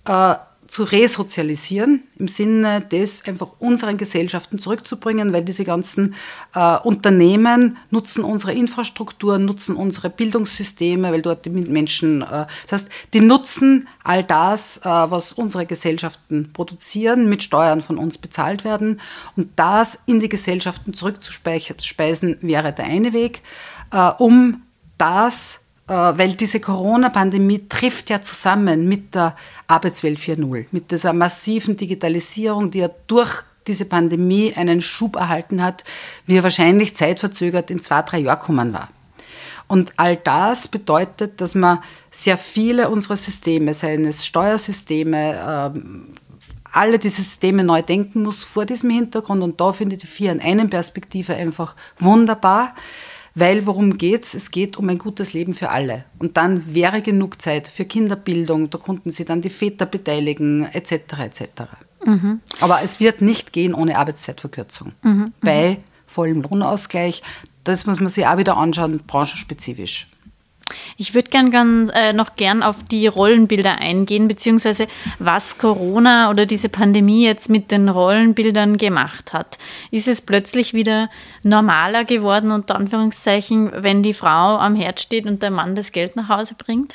äh, 0.07 0.35
zu 0.71 0.85
resozialisieren, 0.85 2.05
im 2.17 2.29
Sinne 2.29 2.81
des 2.81 3.27
einfach 3.27 3.49
unseren 3.59 3.97
Gesellschaften 3.97 4.61
zurückzubringen, 4.61 5.33
weil 5.33 5.45
diese 5.45 5.65
ganzen 5.65 6.15
äh, 6.55 6.77
Unternehmen 6.79 7.77
nutzen 7.91 8.23
unsere 8.23 8.53
Infrastruktur, 8.53 9.41
nutzen 9.41 9.75
unsere 9.75 10.11
Bildungssysteme, 10.11 11.11
weil 11.11 11.23
dort 11.23 11.45
die 11.45 11.51
Menschen, 11.51 12.23
äh, 12.23 12.47
das 12.69 12.83
heißt, 12.83 12.89
die 13.15 13.21
nutzen 13.21 13.89
all 14.05 14.23
das, 14.23 14.79
äh, 14.79 14.85
was 14.85 15.33
unsere 15.33 15.67
Gesellschaften 15.67 16.53
produzieren, 16.53 17.29
mit 17.29 17.43
Steuern 17.43 17.81
von 17.81 17.99
uns 17.99 18.17
bezahlt 18.17 18.63
werden. 18.63 19.01
Und 19.35 19.51
das 19.57 19.99
in 20.07 20.21
die 20.21 20.29
Gesellschaften 20.29 20.95
zurückzuspeisen, 20.95 22.37
wäre 22.43 22.73
der 22.73 22.85
eine 22.85 23.13
Weg, 23.13 23.43
äh, 23.91 24.13
um 24.19 24.63
das 24.99 25.60
weil 25.95 26.35
diese 26.35 26.61
Corona-Pandemie 26.61 27.67
trifft 27.69 28.11
ja 28.11 28.23
zusammen 28.23 28.89
mit 28.89 29.15
der 29.15 29.35
Arbeitswelt 29.67 30.19
4.0, 30.19 30.67
mit 30.71 30.91
dieser 30.93 31.13
massiven 31.13 31.77
Digitalisierung, 31.77 32.71
die 32.71 32.79
ja 32.79 32.91
durch 33.09 33.43
diese 33.67 33.85
Pandemie 33.85 34.55
einen 34.55 34.81
Schub 34.81 35.17
erhalten 35.17 35.63
hat, 35.63 35.85
wie 36.27 36.37
er 36.37 36.43
wahrscheinlich 36.43 36.95
zeitverzögert 36.95 37.71
in 37.71 37.81
zwei, 37.83 38.03
drei 38.03 38.19
Jahren 38.19 38.39
kommen 38.39 38.73
war. 38.73 38.89
Und 39.67 39.93
all 39.97 40.17
das 40.17 40.69
bedeutet, 40.69 41.41
dass 41.41 41.55
man 41.55 41.83
sehr 42.11 42.39
viele 42.39 42.89
unserer 42.89 43.17
Systeme, 43.17 43.75
seien 43.75 44.05
es 44.05 44.27
Steuersysteme, 44.27 45.73
ähm, 45.75 46.15
alle 46.73 46.99
diese 47.01 47.23
Systeme 47.23 47.65
neu 47.65 47.83
denken 47.83 48.23
muss 48.23 48.43
vor 48.43 48.65
diesem 48.65 48.91
Hintergrund. 48.91 49.43
Und 49.43 49.61
da 49.61 49.73
finde 49.73 49.97
ich 49.97 50.03
die 50.03 50.07
vier 50.07 50.33
in 50.33 50.41
einem 50.41 50.71
Perspektive 50.71 51.35
einfach 51.35 51.75
wunderbar. 51.99 52.75
Weil 53.35 53.67
worum 53.67 53.97
geht 53.97 54.25
es? 54.25 54.35
Es 54.35 54.51
geht 54.51 54.77
um 54.77 54.89
ein 54.89 54.99
gutes 54.99 55.33
Leben 55.33 55.55
für 55.55 55.71
alle. 55.71 56.05
Und 56.19 56.37
dann 56.37 56.75
wäre 56.75 57.01
genug 57.01 57.41
Zeit 57.41 57.69
für 57.69 57.85
Kinderbildung, 57.85 58.71
da 58.71 58.79
konnten 58.79 59.11
sie 59.11 59.25
dann 59.25 59.41
die 59.41 59.51
Väter 59.51 59.87
beteiligen, 59.87 60.67
etc. 60.73 60.93
etc. 61.19 61.43
Mhm. 62.05 62.41
Aber 62.61 62.83
es 62.83 62.99
wird 63.01 63.21
nicht 63.21 63.53
gehen 63.53 63.75
ohne 63.75 63.99
Arbeitszeitverkürzung. 63.99 64.93
Mhm. 65.03 65.11
mhm. 65.11 65.33
Bei 65.41 65.79
vollem 66.07 66.43
Lohnausgleich. 66.43 67.23
Das 67.63 67.87
muss 67.87 68.01
man 68.01 68.09
sich 68.09 68.27
auch 68.27 68.37
wieder 68.37 68.57
anschauen, 68.57 69.01
branchenspezifisch. 69.07 70.09
Ich 70.97 71.15
würde 71.15 71.31
gern, 71.31 71.51
gern 71.51 71.89
äh, 71.91 72.13
noch 72.13 72.37
gern 72.37 72.63
auf 72.63 72.77
die 72.85 73.07
Rollenbilder 73.07 73.79
eingehen, 73.79 74.29
beziehungsweise 74.29 74.87
was 75.19 75.59
Corona 75.59 76.31
oder 76.31 76.47
diese 76.47 76.69
Pandemie 76.69 77.25
jetzt 77.25 77.49
mit 77.49 77.71
den 77.71 77.89
Rollenbildern 77.89 78.77
gemacht 78.77 79.33
hat. 79.33 79.59
Ist 79.91 80.09
es 80.09 80.21
plötzlich 80.21 80.75
wieder 80.75 81.11
normaler 81.43 82.05
geworden, 82.05 82.51
unter 82.51 82.77
Anführungszeichen, 82.77 83.71
wenn 83.75 84.03
die 84.03 84.15
Frau 84.15 84.57
am 84.59 84.75
Herd 84.75 85.01
steht 85.01 85.27
und 85.27 85.43
der 85.43 85.51
Mann 85.51 85.75
das 85.75 85.93
Geld 85.93 86.17
nach 86.17 86.29
Hause 86.29 86.55
bringt? 86.57 86.95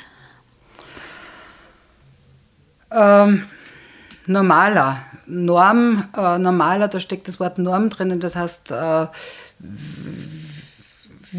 Ähm, 2.90 3.44
normaler. 4.26 5.02
Norm, 5.26 6.04
äh, 6.16 6.38
normaler, 6.38 6.86
da 6.86 7.00
steckt 7.00 7.26
das 7.26 7.40
Wort 7.40 7.58
Norm 7.58 7.90
drinnen, 7.90 8.20
das 8.20 8.36
heißt, 8.36 8.70
äh, 8.70 9.06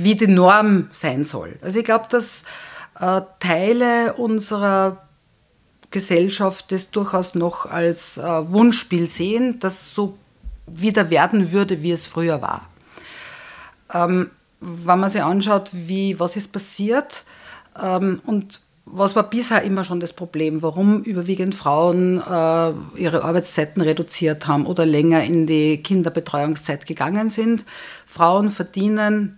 wie 0.03 0.15
die 0.15 0.27
Norm 0.27 0.89
sein 0.91 1.23
soll. 1.23 1.57
Also 1.61 1.79
ich 1.79 1.85
glaube, 1.85 2.05
dass 2.09 2.43
äh, 2.99 3.21
Teile 3.39 4.13
unserer 4.13 5.03
Gesellschaft 5.89 6.71
das 6.71 6.91
durchaus 6.91 7.33
noch 7.33 7.65
als 7.65 8.17
äh, 8.17 8.23
Wunschspiel 8.23 9.07
sehen, 9.07 9.59
das 9.59 9.93
so 9.93 10.17
wieder 10.67 11.09
werden 11.09 11.51
würde, 11.51 11.81
wie 11.81 11.91
es 11.91 12.05
früher 12.05 12.41
war. 12.41 12.69
Ähm, 13.93 14.29
wenn 14.59 14.99
man 14.99 15.09
sich 15.09 15.23
anschaut, 15.23 15.69
wie, 15.73 16.19
was 16.19 16.35
ist 16.35 16.51
passiert 16.51 17.23
ähm, 17.81 18.21
und 18.25 18.61
was 18.85 19.15
war 19.15 19.23
bisher 19.23 19.63
immer 19.63 19.83
schon 19.83 19.99
das 19.99 20.13
Problem, 20.13 20.61
warum 20.61 21.03
überwiegend 21.03 21.55
Frauen 21.55 22.19
äh, 22.21 22.99
ihre 22.99 23.23
Arbeitszeiten 23.23 23.81
reduziert 23.81 24.47
haben 24.47 24.65
oder 24.65 24.85
länger 24.85 25.23
in 25.23 25.45
die 25.45 25.81
Kinderbetreuungszeit 25.83 26.85
gegangen 26.85 27.29
sind. 27.29 27.65
Frauen 28.05 28.49
verdienen 28.49 29.36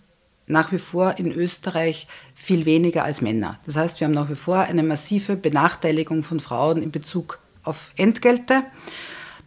nach 0.50 0.72
wie 0.72 0.80
vor 0.80 1.18
in 1.18 1.32
Österreich 1.32 2.08
viel 2.34 2.66
weniger 2.66 3.04
als 3.04 3.22
Männer. 3.22 3.60
Das 3.66 3.78
heißt, 3.78 4.00
wir 4.00 4.08
haben 4.08 4.16
nach 4.16 4.30
wie 4.30 4.36
vor 4.36 4.58
eine 4.58 4.84
massive 4.84 5.36
Benachteiligung 5.36 6.24
von 6.24 6.40
Frauen 6.40 6.82
in 6.82 6.92
Bezug 6.92 7.40
auf 7.64 7.92
Entgelte. 7.96 8.64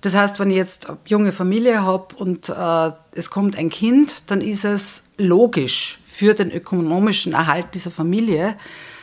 Das 0.00 0.14
heißt, 0.14 0.38
wenn 0.38 0.50
ich 0.50 0.56
jetzt 0.56 0.88
eine 0.88 0.98
junge 1.06 1.32
Familie 1.32 1.82
habe 1.82 2.14
und 2.16 2.48
äh, 2.48 2.92
es 3.12 3.30
kommt 3.30 3.58
ein 3.58 3.68
Kind, 3.68 4.22
dann 4.28 4.40
ist 4.40 4.64
es 4.64 5.04
logisch 5.18 5.98
für 6.06 6.34
den 6.34 6.52
ökonomischen 6.52 7.32
Erhalt 7.32 7.66
dieser 7.74 7.90
Familie, 7.90 8.56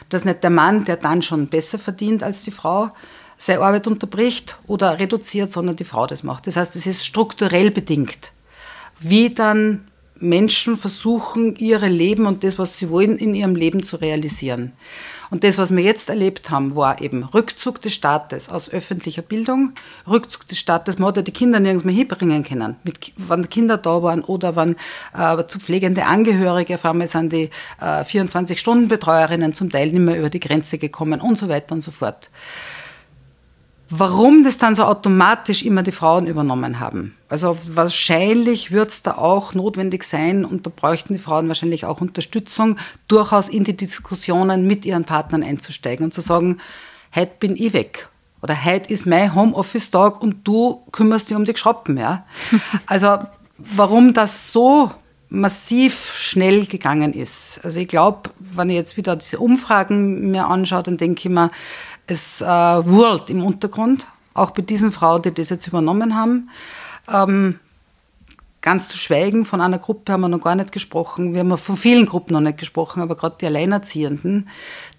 dass 0.07 0.25
nicht 0.25 0.41
der 0.41 0.49
Mann, 0.49 0.85
der 0.85 0.95
dann 0.95 1.21
schon 1.21 1.47
besser 1.47 1.79
verdient 1.79 2.23
als 2.23 2.43
die 2.43 2.51
Frau, 2.51 2.89
seine 3.37 3.61
Arbeit 3.61 3.87
unterbricht 3.87 4.57
oder 4.67 4.99
reduziert, 4.99 5.51
sondern 5.51 5.75
die 5.75 5.83
Frau 5.83 6.07
das 6.07 6.23
macht. 6.23 6.47
Das 6.47 6.55
heißt, 6.55 6.75
es 6.77 6.85
ist 6.85 7.05
strukturell 7.05 7.71
bedingt. 7.71 8.31
Wie 8.99 9.33
dann 9.33 9.88
Menschen 10.19 10.77
versuchen, 10.77 11.55
ihre 11.55 11.87
Leben 11.87 12.25
und 12.25 12.43
das, 12.43 12.59
was 12.59 12.77
sie 12.77 12.89
wollen, 12.89 13.17
in 13.17 13.33
ihrem 13.33 13.55
Leben 13.55 13.83
zu 13.83 13.97
realisieren. 13.97 14.73
Und 15.29 15.43
das, 15.43 15.57
was 15.57 15.75
wir 15.75 15.83
jetzt 15.83 16.09
erlebt 16.09 16.49
haben, 16.49 16.75
war 16.75 17.01
eben 17.01 17.23
Rückzug 17.23 17.81
des 17.81 17.93
Staates 17.93 18.49
aus 18.49 18.69
öffentlicher 18.69 19.21
Bildung, 19.21 19.73
Rückzug 20.07 20.47
des 20.47 20.57
Staates, 20.57 20.97
man 20.97 21.09
hat 21.09 21.17
ja 21.17 21.21
die 21.21 21.31
Kinder 21.31 21.59
nirgends 21.59 21.83
mehr 21.83 21.93
hinbringen 21.93 22.43
können, 22.43 22.75
mit, 22.83 23.13
wenn 23.17 23.49
Kinder 23.49 23.77
da 23.77 24.01
waren 24.01 24.23
oder 24.23 24.55
wenn 24.55 24.75
äh, 25.15 25.45
zu 25.45 25.59
pflegende 25.59 26.05
Angehörige, 26.05 26.75
auf 26.75 26.85
einmal 26.85 27.07
sind 27.07 27.31
die 27.31 27.49
äh, 27.79 28.01
24-Stunden-Betreuerinnen 28.01 29.53
zum 29.53 29.69
Teil 29.69 29.91
nicht 29.91 29.99
mehr 29.99 30.17
über 30.17 30.29
die 30.29 30.39
Grenze 30.39 30.77
gekommen 30.77 31.21
und 31.21 31.37
so 31.37 31.47
weiter 31.47 31.75
und 31.75 31.81
so 31.81 31.91
fort. 31.91 32.29
Warum 33.91 34.43
das 34.43 34.59
dann 34.59 34.75
so 34.75 34.83
automatisch 34.83 35.63
immer 35.63 35.81
die 35.81 35.91
Frauen 35.91 36.27
übernommen 36.27 36.79
haben. 36.79 37.15
Also 37.27 37.57
wahrscheinlich 37.65 38.71
wird 38.71 38.89
es 38.89 39.01
da 39.01 39.17
auch 39.17 39.55
notwendig 39.55 40.03
sein 40.03 40.45
und 40.45 40.67
da 40.67 40.71
bräuchten 40.75 41.13
die 41.13 41.19
Frauen 41.19 41.47
wahrscheinlich 41.47 41.85
auch 41.85 41.99
Unterstützung, 41.99 42.77
durchaus 43.07 43.49
in 43.49 43.63
die 43.63 43.75
Diskussionen 43.75 44.67
mit 44.67 44.85
ihren 44.85 45.05
Partnern 45.05 45.43
einzusteigen 45.43 46.05
und 46.05 46.13
zu 46.13 46.21
sagen, 46.21 46.59
heute 47.15 47.33
bin 47.39 47.55
ich 47.55 47.73
weg 47.73 48.09
oder 48.43 48.63
heute 48.63 48.93
ist 48.93 49.07
mein 49.07 49.33
Homeoffice-Tag 49.33 50.21
und 50.21 50.47
du 50.47 50.83
kümmerst 50.91 51.29
dich 51.29 51.37
um 51.37 51.45
die 51.45 51.53
Geschroppen. 51.53 51.97
Ja? 51.97 52.25
Also 52.85 53.17
warum 53.57 54.13
das 54.13 54.51
so 54.51 54.91
massiv 55.29 56.13
schnell 56.15 56.65
gegangen 56.65 57.13
ist. 57.13 57.61
Also 57.63 57.79
ich 57.79 57.87
glaube, 57.87 58.31
wenn 58.39 58.69
ich 58.69 58.75
jetzt 58.75 58.97
wieder 58.97 59.15
diese 59.15 59.39
Umfragen 59.39 60.31
mir 60.31 60.47
anschaue, 60.47 60.83
dann 60.83 60.97
denke 60.97 61.19
ich 61.19 61.33
mir, 61.33 61.51
es 62.07 62.41
äh, 62.41 62.45
wurlt 62.45 63.29
im 63.29 63.43
Untergrund, 63.43 64.07
auch 64.33 64.51
bei 64.51 64.63
diesen 64.63 64.91
Frauen, 64.91 65.21
die 65.21 65.33
das 65.33 65.49
jetzt 65.49 65.67
übernommen 65.67 66.15
haben. 66.15 66.49
Ähm, 67.11 67.59
Ganz 68.61 68.89
zu 68.89 68.97
schweigen 68.97 69.45
von 69.45 69.61
einer 69.61 69.77
Gruppe 69.77 70.11
haben 70.11 70.21
wir 70.21 70.27
noch 70.27 70.41
gar 70.41 70.55
nicht 70.55 70.73
gesprochen. 70.73 71.33
Wir 71.33 71.39
haben 71.39 71.57
von 71.57 71.77
vielen 71.77 72.05
Gruppen 72.05 72.33
noch 72.33 72.41
nicht 72.41 72.57
gesprochen, 72.57 73.01
aber 73.01 73.15
gerade 73.15 73.37
die 73.39 73.45
Alleinerziehenden, 73.45 74.49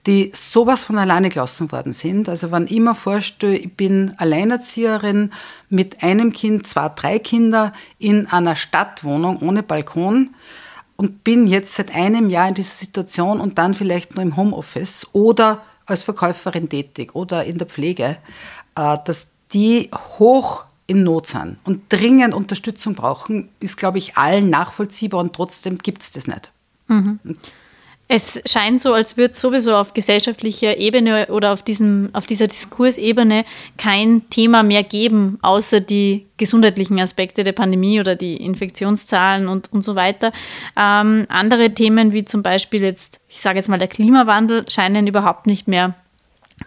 die 0.07 0.33
sowas 0.35 0.83
von 0.83 0.97
alleine 0.97 1.29
gelassen 1.29 1.71
worden 1.71 1.93
sind. 1.93 2.31
Also 2.31 2.51
wenn 2.53 2.65
ich 2.65 2.81
mir 2.81 2.95
vorstelle, 2.95 3.59
ich 3.59 3.75
bin 3.75 4.15
Alleinerzieherin 4.17 5.33
mit 5.69 6.03
einem 6.03 6.33
Kind, 6.33 6.67
zwei, 6.67 6.89
drei 6.89 7.19
Kinder 7.19 7.75
in 7.99 8.27
einer 8.29 8.57
Stadtwohnung 8.57 9.41
ohne 9.43 9.63
Balkon 9.63 10.35
und 10.97 11.23
bin 11.23 11.47
jetzt 11.47 11.75
seit 11.75 11.95
einem 11.95 12.31
Jahr 12.31 12.49
in 12.49 12.55
dieser 12.55 12.75
Situation 12.75 13.41
und 13.41 13.59
dann 13.59 13.75
vielleicht 13.75 14.15
nur 14.15 14.23
im 14.23 14.37
Homeoffice 14.37 15.07
oder 15.13 15.61
als 15.85 16.03
Verkäuferin 16.03 16.71
tätig 16.71 17.15
oder 17.15 17.45
in 17.45 17.59
der 17.59 17.67
Pflege, 17.67 18.17
äh, 18.75 18.97
dass 19.05 19.27
die 19.53 19.91
hoch 20.19 20.65
in 20.91 21.05
Not 21.05 21.29
sind 21.29 21.57
und 21.65 21.83
dringend 21.89 22.35
Unterstützung 22.35 22.95
brauchen, 22.95 23.49
ist, 23.61 23.77
glaube 23.77 23.99
ich, 23.99 24.17
allen 24.17 24.51
nachvollziehbar 24.51 25.21
und 25.21 25.33
trotzdem 25.33 25.79
gibt 25.79 26.03
es 26.03 26.11
das 26.11 26.27
nicht. 26.27 26.51
Mhm. 26.89 27.21
Es 28.13 28.43
scheint 28.45 28.81
so, 28.81 28.93
als 28.93 29.17
würde 29.17 29.35
sowieso 29.35 29.77
auf 29.77 29.95
gesellschaftlicher 29.95 30.79
Ebene 30.79 31.29
oder 31.29 31.53
auf, 31.53 31.63
diesem, 31.63 32.11
auf 32.13 32.27
dieser 32.27 32.49
Diskursebene 32.49 33.45
kein 33.79 34.29
Thema 34.31 34.65
mehr 34.65 34.83
geben, 34.83 35.39
außer 35.43 35.79
die 35.79 36.27
gesundheitlichen 36.37 36.99
Aspekte 36.99 37.45
der 37.45 37.53
Pandemie 37.53 38.01
oder 38.01 38.17
die 38.17 38.39
Infektionszahlen 38.39 39.47
und, 39.47 39.73
und 39.73 39.83
so 39.83 39.95
weiter. 39.95 40.33
Ähm, 40.77 41.25
andere 41.29 41.73
Themen 41.73 42.13
wie 42.13 42.25
zum 42.25 42.43
Beispiel 42.43 42.83
jetzt, 42.83 43.21
ich 43.29 43.41
sage 43.41 43.59
jetzt 43.59 43.69
mal, 43.69 43.79
der 43.79 43.87
Klimawandel 43.87 44.69
scheinen 44.69 45.07
überhaupt 45.07 45.47
nicht 45.47 45.69
mehr 45.69 45.95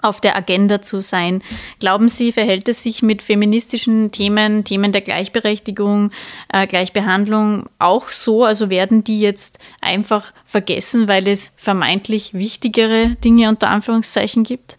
auf 0.01 0.21
der 0.21 0.35
Agenda 0.35 0.81
zu 0.81 1.01
sein. 1.01 1.41
Glauben 1.79 2.09
Sie, 2.09 2.31
verhält 2.31 2.67
es 2.67 2.83
sich 2.83 3.01
mit 3.01 3.21
feministischen 3.21 4.11
Themen, 4.11 4.63
Themen 4.63 4.91
der 4.91 5.01
Gleichberechtigung, 5.01 6.11
äh, 6.51 6.67
Gleichbehandlung 6.67 7.69
auch 7.79 8.07
so? 8.07 8.43
Also 8.43 8.69
werden 8.69 9.03
die 9.03 9.19
jetzt 9.19 9.59
einfach 9.81 10.33
vergessen, 10.45 11.07
weil 11.07 11.27
es 11.27 11.53
vermeintlich 11.55 12.33
wichtigere 12.33 13.15
Dinge 13.23 13.49
unter 13.49 13.69
Anführungszeichen 13.69 14.43
gibt? 14.43 14.77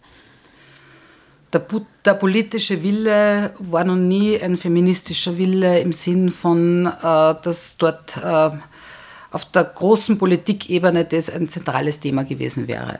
Der, 1.53 1.65
der 2.03 2.15
politische 2.15 2.83
Wille 2.83 3.53
war 3.59 3.85
noch 3.85 3.95
nie 3.95 4.39
ein 4.41 4.57
feministischer 4.57 5.37
Wille 5.37 5.79
im 5.79 5.93
Sinn 5.93 6.29
von, 6.29 6.85
äh, 6.85 7.35
dass 7.41 7.77
dort 7.77 8.17
äh, 8.17 8.49
auf 9.31 9.45
der 9.51 9.63
großen 9.63 10.17
Politikebene 10.17 11.05
das 11.05 11.29
ein 11.29 11.49
zentrales 11.49 11.99
Thema 11.99 12.23
gewesen 12.23 12.67
wäre 12.67 12.99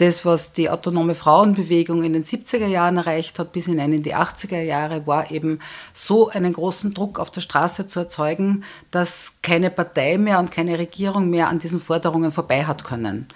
das, 0.00 0.24
was 0.24 0.52
die 0.52 0.70
autonome 0.70 1.14
Frauenbewegung 1.14 2.02
in 2.04 2.14
den 2.14 2.24
70er 2.24 2.66
Jahren 2.66 2.96
erreicht 2.96 3.38
hat, 3.38 3.52
bis 3.52 3.66
hinein 3.66 3.92
in 3.92 4.02
die 4.02 4.14
80er 4.14 4.60
Jahre, 4.60 5.06
war 5.06 5.30
eben 5.30 5.58
so 5.92 6.30
einen 6.30 6.54
großen 6.54 6.94
Druck 6.94 7.18
auf 7.18 7.30
der 7.30 7.42
Straße 7.42 7.86
zu 7.86 8.00
erzeugen, 8.00 8.64
dass 8.90 9.34
keine 9.42 9.68
Partei 9.68 10.16
mehr 10.16 10.38
und 10.38 10.50
keine 10.50 10.78
Regierung 10.78 11.28
mehr 11.28 11.48
an 11.48 11.58
diesen 11.58 11.80
Forderungen 11.80 12.32
vorbei 12.32 12.64
hat 12.64 12.84
können. 12.84 13.26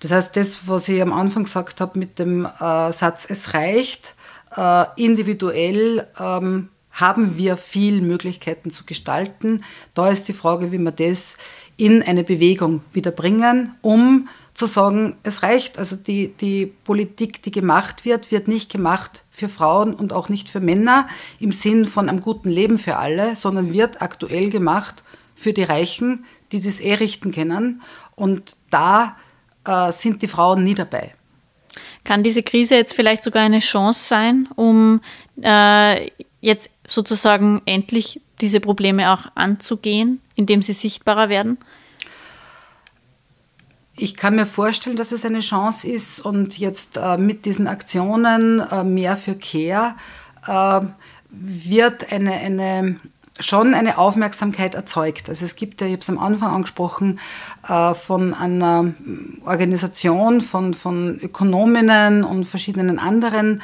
Das 0.00 0.10
heißt, 0.10 0.36
das, 0.36 0.68
was 0.68 0.88
ich 0.88 1.00
am 1.00 1.12
Anfang 1.12 1.44
gesagt 1.44 1.80
habe 1.80 1.98
mit 1.98 2.18
dem 2.18 2.44
äh, 2.44 2.92
Satz, 2.92 3.26
es 3.30 3.54
reicht, 3.54 4.14
äh, 4.54 4.84
individuell 4.96 6.06
ähm, 6.20 6.68
haben 6.90 7.38
wir 7.38 7.56
viel 7.56 8.02
Möglichkeiten 8.02 8.70
zu 8.70 8.84
gestalten. 8.84 9.64
Da 9.94 10.08
ist 10.08 10.28
die 10.28 10.34
Frage, 10.34 10.72
wie 10.72 10.78
wir 10.78 10.92
das 10.92 11.38
in 11.82 12.00
eine 12.00 12.22
Bewegung 12.22 12.80
wieder 12.92 13.10
bringen, 13.10 13.74
um 13.82 14.28
zu 14.54 14.66
sagen, 14.66 15.16
es 15.24 15.42
reicht. 15.42 15.80
Also 15.80 15.96
die, 15.96 16.28
die 16.28 16.66
Politik, 16.66 17.42
die 17.42 17.50
gemacht 17.50 18.04
wird, 18.04 18.30
wird 18.30 18.46
nicht 18.46 18.70
gemacht 18.70 19.24
für 19.32 19.48
Frauen 19.48 19.92
und 19.92 20.12
auch 20.12 20.28
nicht 20.28 20.48
für 20.48 20.60
Männer 20.60 21.08
im 21.40 21.50
Sinn 21.50 21.84
von 21.84 22.08
einem 22.08 22.20
guten 22.20 22.50
Leben 22.50 22.78
für 22.78 22.98
alle, 22.98 23.34
sondern 23.34 23.72
wird 23.72 24.00
aktuell 24.00 24.50
gemacht 24.50 25.02
für 25.34 25.52
die 25.52 25.64
Reichen, 25.64 26.24
die 26.52 26.60
das 26.60 26.78
eh 26.78 26.94
richten 26.94 27.32
können. 27.32 27.82
Und 28.14 28.54
da 28.70 29.16
äh, 29.66 29.90
sind 29.90 30.22
die 30.22 30.28
Frauen 30.28 30.62
nie 30.62 30.76
dabei. 30.76 31.10
Kann 32.04 32.22
diese 32.22 32.44
Krise 32.44 32.76
jetzt 32.76 32.94
vielleicht 32.94 33.24
sogar 33.24 33.42
eine 33.42 33.58
Chance 33.58 34.06
sein, 34.06 34.48
um 34.54 35.00
äh, 35.40 36.10
jetzt 36.42 36.70
sozusagen 36.86 37.62
endlich 37.64 38.20
diese 38.42 38.60
Probleme 38.60 39.14
auch 39.14 39.30
anzugehen, 39.34 40.20
indem 40.34 40.60
sie 40.60 40.74
sichtbarer 40.74 41.30
werden? 41.30 41.56
Ich 43.96 44.16
kann 44.16 44.36
mir 44.36 44.46
vorstellen, 44.46 44.96
dass 44.96 45.12
es 45.12 45.24
eine 45.24 45.40
Chance 45.40 45.88
ist 45.88 46.20
und 46.20 46.58
jetzt 46.58 46.96
äh, 46.96 47.16
mit 47.16 47.44
diesen 47.44 47.68
Aktionen 47.68 48.60
äh, 48.60 48.84
mehr 48.84 49.16
für 49.16 49.34
Care 49.34 49.94
äh, 50.46 50.80
wird 51.30 52.10
eine, 52.10 52.32
eine, 52.32 52.96
schon 53.38 53.74
eine 53.74 53.98
Aufmerksamkeit 53.98 54.74
erzeugt. 54.74 55.28
Also 55.28 55.44
es 55.44 55.56
gibt 55.56 55.80
ja, 55.80 55.86
ich 55.86 55.92
habe 55.92 56.02
es 56.02 56.10
am 56.10 56.18
Anfang 56.18 56.52
angesprochen, 56.52 57.20
äh, 57.68 57.94
von 57.94 58.34
einer 58.34 58.92
Organisation 59.44 60.40
von, 60.40 60.74
von 60.74 61.20
Ökonominnen 61.20 62.24
und 62.24 62.44
verschiedenen 62.44 62.98
anderen 62.98 63.62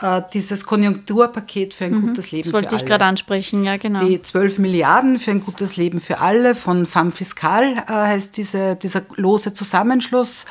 äh, 0.00 0.22
dieses 0.32 0.66
Konjunkturpaket 0.66 1.74
für 1.74 1.86
ein 1.86 1.94
mhm, 1.94 2.08
gutes 2.08 2.30
Leben. 2.30 2.44
Das 2.44 2.52
wollte 2.52 2.76
ich 2.76 2.84
gerade 2.84 3.04
ansprechen, 3.04 3.64
ja 3.64 3.76
genau. 3.76 4.04
Die 4.04 4.20
12 4.20 4.58
Milliarden 4.58 5.18
für 5.18 5.30
ein 5.30 5.44
gutes 5.44 5.76
Leben 5.76 6.00
für 6.00 6.20
alle 6.20 6.54
von 6.54 6.86
FAM 6.86 7.12
Fiscal 7.12 7.76
äh, 7.76 7.92
heißt 7.92 8.36
diese, 8.36 8.76
dieser 8.76 9.02
lose 9.16 9.54
Zusammenschluss. 9.54 10.44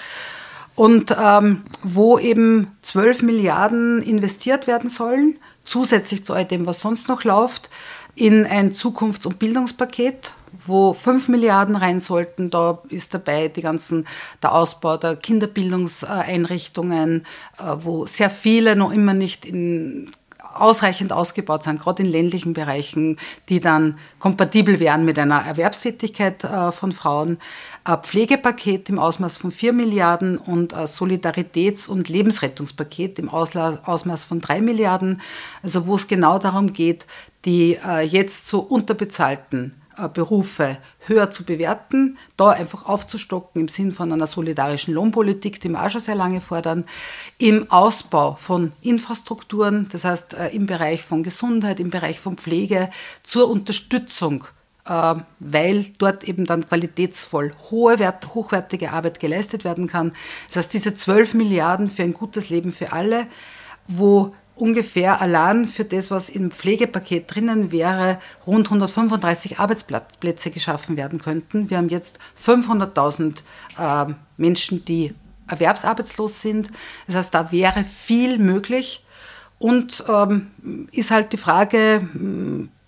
Und 0.75 1.15
ähm, 1.17 1.63
wo 1.83 2.19
eben 2.19 2.75
12 2.81 3.21
Milliarden 3.21 4.01
investiert 4.01 4.67
werden 4.67 4.89
sollen, 4.89 5.37
zusätzlich 5.63 6.25
zu 6.25 6.33
all 6.33 6.43
dem, 6.43 6.65
was 6.65 6.81
sonst 6.81 7.07
noch 7.07 7.23
läuft, 7.23 7.69
in 8.13 8.45
ein 8.45 8.73
Zukunfts- 8.73 9.25
und 9.25 9.39
Bildungspaket 9.39 10.33
wo 10.67 10.93
5 10.93 11.29
Milliarden 11.29 11.75
rein 11.75 11.99
sollten. 11.99 12.49
Da 12.49 12.79
ist 12.89 13.13
dabei 13.13 13.47
die 13.47 13.61
ganzen, 13.61 14.07
der 14.41 14.53
Ausbau 14.53 14.97
der 14.97 15.15
Kinderbildungseinrichtungen, 15.15 17.25
äh, 17.59 17.75
wo 17.77 18.05
sehr 18.05 18.29
viele 18.29 18.75
noch 18.75 18.91
immer 18.91 19.13
nicht 19.13 19.45
in 19.45 20.11
ausreichend 20.55 21.11
ausgebaut 21.11 21.63
sind, 21.63 21.81
gerade 21.81 22.03
in 22.03 22.09
ländlichen 22.09 22.53
Bereichen, 22.53 23.17
die 23.49 23.59
dann 23.59 23.99
kompatibel 24.19 24.79
wären 24.79 25.05
mit 25.05 25.19
einer 25.19 25.45
Erwerbstätigkeit 25.45 26.43
äh, 26.43 26.71
von 26.71 26.91
Frauen. 26.91 27.37
Ein 27.83 28.01
Pflegepaket 28.01 28.89
im 28.89 28.97
Ausmaß 28.97 29.37
von 29.37 29.51
4 29.51 29.73
Milliarden 29.73 30.37
und 30.37 30.73
ein 30.73 30.87
Solidaritäts- 30.87 31.87
und 31.87 32.09
Lebensrettungspaket 32.09 33.19
im 33.19 33.29
Ausmaß 33.29 34.23
von 34.23 34.41
3 34.41 34.61
Milliarden. 34.61 35.21
Also 35.61 35.85
wo 35.85 35.95
es 35.95 36.07
genau 36.07 36.39
darum 36.39 36.73
geht, 36.73 37.05
die 37.43 37.77
äh, 37.85 38.01
jetzt 38.01 38.47
so 38.47 38.59
unterbezahlten 38.59 39.73
Berufe 40.13 40.77
höher 41.07 41.31
zu 41.31 41.43
bewerten, 41.43 42.17
da 42.37 42.49
einfach 42.49 42.85
aufzustocken 42.85 43.61
im 43.61 43.67
Sinn 43.67 43.91
von 43.91 44.11
einer 44.11 44.27
solidarischen 44.27 44.93
Lohnpolitik, 44.93 45.59
die 45.61 45.69
wir 45.69 45.83
auch 45.83 45.89
schon 45.89 46.01
sehr 46.01 46.15
lange 46.15 46.41
fordern, 46.41 46.85
im 47.37 47.71
Ausbau 47.71 48.35
von 48.35 48.71
Infrastrukturen, 48.81 49.87
das 49.91 50.03
heißt 50.03 50.33
äh, 50.33 50.49
im 50.49 50.65
Bereich 50.65 51.03
von 51.03 51.23
Gesundheit, 51.23 51.79
im 51.79 51.89
Bereich 51.89 52.19
von 52.19 52.37
Pflege, 52.37 52.89
zur 53.23 53.49
Unterstützung, 53.49 54.45
äh, 54.85 55.15
weil 55.39 55.85
dort 55.97 56.23
eben 56.23 56.45
dann 56.45 56.67
qualitätsvoll 56.67 57.53
hohe, 57.71 57.97
hochwertige 58.33 58.91
Arbeit 58.91 59.19
geleistet 59.19 59.63
werden 59.63 59.87
kann. 59.87 60.13
Das 60.47 60.57
heißt, 60.57 60.73
diese 60.73 60.95
12 60.95 61.33
Milliarden 61.33 61.89
für 61.89 62.03
ein 62.03 62.13
gutes 62.13 62.49
Leben 62.49 62.71
für 62.71 62.93
alle, 62.93 63.27
wo 63.87 64.33
ungefähr 64.55 65.21
allein 65.21 65.65
für 65.65 65.85
das, 65.85 66.11
was 66.11 66.29
im 66.29 66.51
Pflegepaket 66.51 67.33
drinnen 67.33 67.71
wäre, 67.71 68.19
rund 68.47 68.67
135 68.67 69.59
Arbeitsplätze 69.59 70.51
geschaffen 70.51 70.97
werden 70.97 71.19
könnten. 71.19 71.69
Wir 71.69 71.77
haben 71.77 71.89
jetzt 71.89 72.19
500.000 72.41 73.41
äh, 73.77 74.13
Menschen, 74.37 74.85
die 74.85 75.13
erwerbsarbeitslos 75.47 76.41
sind. 76.41 76.69
Das 77.07 77.15
heißt, 77.15 77.33
da 77.33 77.51
wäre 77.51 77.83
viel 77.83 78.37
möglich. 78.39 79.03
Und 79.57 80.03
ähm, 80.09 80.87
ist 80.91 81.11
halt 81.11 81.31
die 81.33 81.37
Frage, 81.37 82.09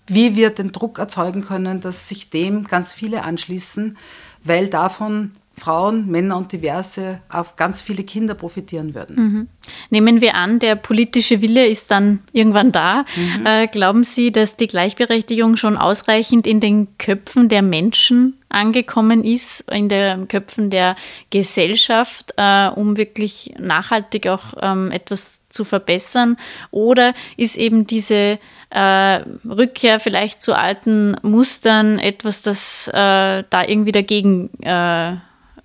wie 0.06 0.36
wir 0.36 0.50
den 0.50 0.72
Druck 0.72 0.98
erzeugen 0.98 1.42
können, 1.42 1.80
dass 1.80 2.08
sich 2.08 2.30
dem 2.30 2.64
ganz 2.64 2.92
viele 2.92 3.22
anschließen, 3.22 3.96
weil 4.44 4.68
davon 4.68 5.32
Frauen, 5.58 6.06
Männer 6.06 6.36
und 6.36 6.52
Diverse 6.52 7.20
auf 7.28 7.56
ganz 7.56 7.80
viele 7.80 8.04
Kinder 8.04 8.34
profitieren 8.34 8.94
würden. 8.94 9.16
Mhm. 9.16 9.48
Nehmen 9.90 10.20
wir 10.20 10.34
an, 10.34 10.58
der 10.58 10.76
politische 10.76 11.42
Wille 11.42 11.66
ist 11.66 11.90
dann 11.90 12.20
irgendwann 12.32 12.72
da. 12.72 13.04
Mhm. 13.16 13.46
Äh, 13.46 13.66
glauben 13.66 14.04
Sie, 14.04 14.32
dass 14.32 14.56
die 14.56 14.66
Gleichberechtigung 14.66 15.56
schon 15.56 15.76
ausreichend 15.76 16.46
in 16.46 16.60
den 16.60 16.88
Köpfen 16.98 17.48
der 17.48 17.62
Menschen 17.62 18.34
angekommen 18.48 19.24
ist, 19.24 19.70
in 19.70 19.88
den 19.88 20.28
Köpfen 20.28 20.70
der 20.70 20.96
Gesellschaft, 21.30 22.32
äh, 22.36 22.68
um 22.68 22.96
wirklich 22.96 23.54
nachhaltig 23.58 24.26
auch 24.26 24.54
ähm, 24.60 24.90
etwas 24.90 25.46
zu 25.48 25.64
verbessern? 25.64 26.38
Oder 26.70 27.14
ist 27.36 27.56
eben 27.56 27.86
diese 27.86 28.38
äh, 28.70 29.20
Rückkehr 29.48 30.00
vielleicht 30.00 30.42
zu 30.42 30.56
alten 30.56 31.16
Mustern 31.22 31.98
etwas, 31.98 32.42
das 32.42 32.88
äh, 32.88 33.44
da 33.50 33.64
irgendwie 33.66 33.92
dagegen 33.92 34.50
äh, 34.62 35.16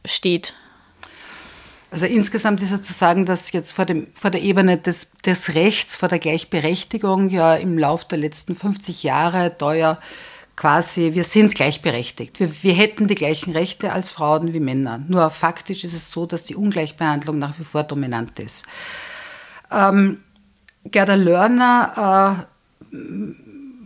steht? 0.06 0.54
Also 1.92 2.08
insgesamt 2.08 2.62
ist 2.64 2.72
es 2.72 2.82
zu 2.82 2.92
sagen, 2.92 3.28
dass 3.28 3.52
jetzt 3.52 3.72
vor, 3.72 3.86
dem, 3.86 4.08
vor 4.16 4.32
der 4.32 4.42
Ebene 4.42 4.80
des, 4.80 5.12
des 5.26 5.54
Rechts, 5.54 5.96
vor 5.96 6.10
der 6.10 6.18
Gleichberechtigung 6.18 7.30
ja 7.30 7.54
im 7.56 7.78
Laufe 7.78 8.08
der 8.10 8.18
letzten 8.18 8.56
50 8.56 9.04
Jahre 9.04 9.56
ja 9.78 10.00
quasi, 10.56 11.14
wir 11.14 11.24
sind 11.24 11.54
gleichberechtigt. 11.54 12.40
Wir, 12.40 12.64
wir 12.64 12.74
hätten 12.74 13.08
die 13.08 13.16
gleichen 13.16 13.54
Rechte 13.54 13.94
als 13.94 14.10
Frauen 14.10 14.54
wie 14.54 14.60
Männer. 14.60 15.04
Nur 15.08 15.30
faktisch 15.30 15.84
ist 15.84 15.94
es 15.94 16.12
so, 16.12 16.26
dass 16.26 16.44
die 16.44 16.56
Ungleichbehandlung 16.56 17.38
nach 17.38 17.60
wie 17.60 17.64
vor 17.64 17.84
dominant 17.84 18.40
ist. 18.40 18.66
Ähm, 19.72 20.20
Gerda 20.86 21.14
Lörner, 21.14 22.48
äh, 22.92 22.96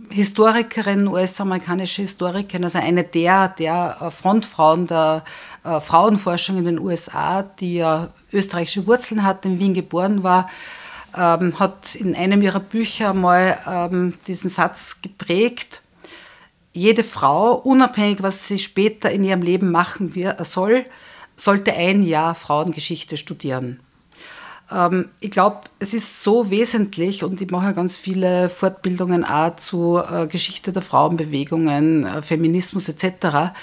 Historikerin, 0.09 1.07
US-amerikanische 1.07 2.01
Historikerin, 2.01 2.63
also 2.63 2.79
eine 2.79 3.03
der, 3.03 3.49
der 3.49 3.97
äh, 4.01 4.11
Frontfrauen 4.11 4.87
der 4.87 5.23
äh, 5.63 5.79
Frauenforschung 5.79 6.57
in 6.57 6.65
den 6.65 6.79
USA, 6.79 7.43
die 7.43 7.75
ja 7.75 8.09
österreichische 8.31 8.87
Wurzeln 8.87 9.23
hat, 9.23 9.45
in 9.45 9.59
Wien 9.59 9.73
geboren 9.73 10.23
war, 10.23 10.49
ähm, 11.15 11.59
hat 11.59 11.95
in 11.95 12.15
einem 12.15 12.41
ihrer 12.41 12.59
Bücher 12.59 13.13
mal 13.13 13.57
ähm, 13.67 14.13
diesen 14.27 14.49
Satz 14.49 15.01
geprägt, 15.01 15.81
jede 16.73 17.03
Frau, 17.03 17.53
unabhängig 17.55 18.21
was 18.21 18.47
sie 18.47 18.59
später 18.59 19.11
in 19.11 19.23
ihrem 19.23 19.41
Leben 19.41 19.71
machen 19.71 20.13
soll, 20.43 20.85
sollte 21.35 21.73
ein 21.73 22.03
Jahr 22.03 22.35
Frauengeschichte 22.35 23.17
studieren. 23.17 23.79
Ähm, 24.71 25.09
ich 25.19 25.31
glaube, 25.31 25.61
es 25.79 25.93
ist 25.93 26.23
so 26.23 26.49
wesentlich 26.49 27.23
und 27.23 27.41
ich 27.41 27.51
mache 27.51 27.73
ganz 27.73 27.97
viele 27.97 28.49
Fortbildungen 28.49 29.23
auch 29.23 29.55
zu 29.55 29.97
äh, 29.97 30.27
Geschichte 30.27 30.71
der 30.71 30.81
Frauenbewegungen, 30.81 32.05
äh, 32.05 32.21
Feminismus 32.21 32.89
etc., 32.89 33.53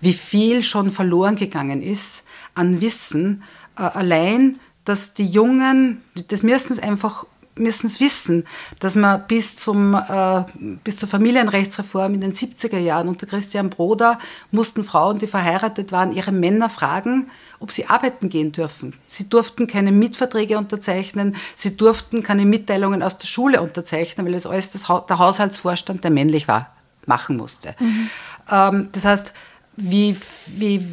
wie 0.00 0.12
viel 0.12 0.62
schon 0.62 0.90
verloren 0.90 1.36
gegangen 1.36 1.82
ist 1.82 2.24
an 2.54 2.80
Wissen. 2.80 3.42
Äh, 3.76 3.82
allein, 3.82 4.58
dass 4.84 5.14
die 5.14 5.26
Jungen, 5.26 6.02
das 6.28 6.42
müssen 6.42 6.78
einfach 6.80 7.26
müssen 7.54 7.86
es 7.86 8.00
wissen, 8.00 8.46
dass 8.78 8.94
man 8.94 9.26
bis, 9.26 9.56
zum, 9.56 9.94
äh, 9.94 10.44
bis 10.84 10.96
zur 10.96 11.08
Familienrechtsreform 11.08 12.14
in 12.14 12.20
den 12.20 12.32
70er 12.32 12.78
Jahren 12.78 13.08
unter 13.08 13.26
Christian 13.26 13.68
Broder 13.68 14.18
mussten 14.50 14.84
Frauen, 14.84 15.18
die 15.18 15.26
verheiratet 15.26 15.92
waren, 15.92 16.12
ihre 16.12 16.32
Männer 16.32 16.70
fragen, 16.70 17.30
ob 17.60 17.70
sie 17.70 17.86
arbeiten 17.86 18.30
gehen 18.30 18.52
dürfen. 18.52 18.94
Sie 19.06 19.28
durften 19.28 19.66
keine 19.66 19.92
Mietverträge 19.92 20.56
unterzeichnen, 20.56 21.36
sie 21.54 21.76
durften 21.76 22.22
keine 22.22 22.46
Mitteilungen 22.46 23.02
aus 23.02 23.18
der 23.18 23.26
Schule 23.26 23.60
unterzeichnen, 23.60 24.26
weil 24.26 24.34
es 24.34 24.46
alles 24.46 24.70
das, 24.70 24.84
der 25.08 25.18
Haushaltsvorstand, 25.18 26.04
der 26.04 26.10
männlich 26.10 26.48
war, 26.48 26.74
machen 27.04 27.36
musste. 27.36 27.74
Mhm. 27.78 28.10
Ähm, 28.50 28.88
das 28.92 29.04
heißt, 29.04 29.32
wie, 29.76 30.16
wie 30.46 30.86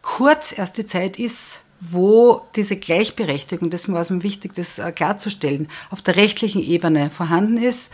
kurz 0.00 0.56
erst 0.56 0.78
die 0.78 0.86
Zeit 0.86 1.18
ist, 1.18 1.63
wo 1.90 2.42
diese 2.56 2.76
Gleichberechtigung, 2.76 3.70
das 3.70 3.90
war 3.90 4.00
es 4.00 4.10
mir 4.10 4.22
wichtig, 4.22 4.54
das 4.54 4.78
äh, 4.78 4.92
klarzustellen, 4.92 5.68
auf 5.90 6.02
der 6.02 6.16
rechtlichen 6.16 6.62
Ebene 6.62 7.10
vorhanden 7.10 7.56
ist 7.56 7.92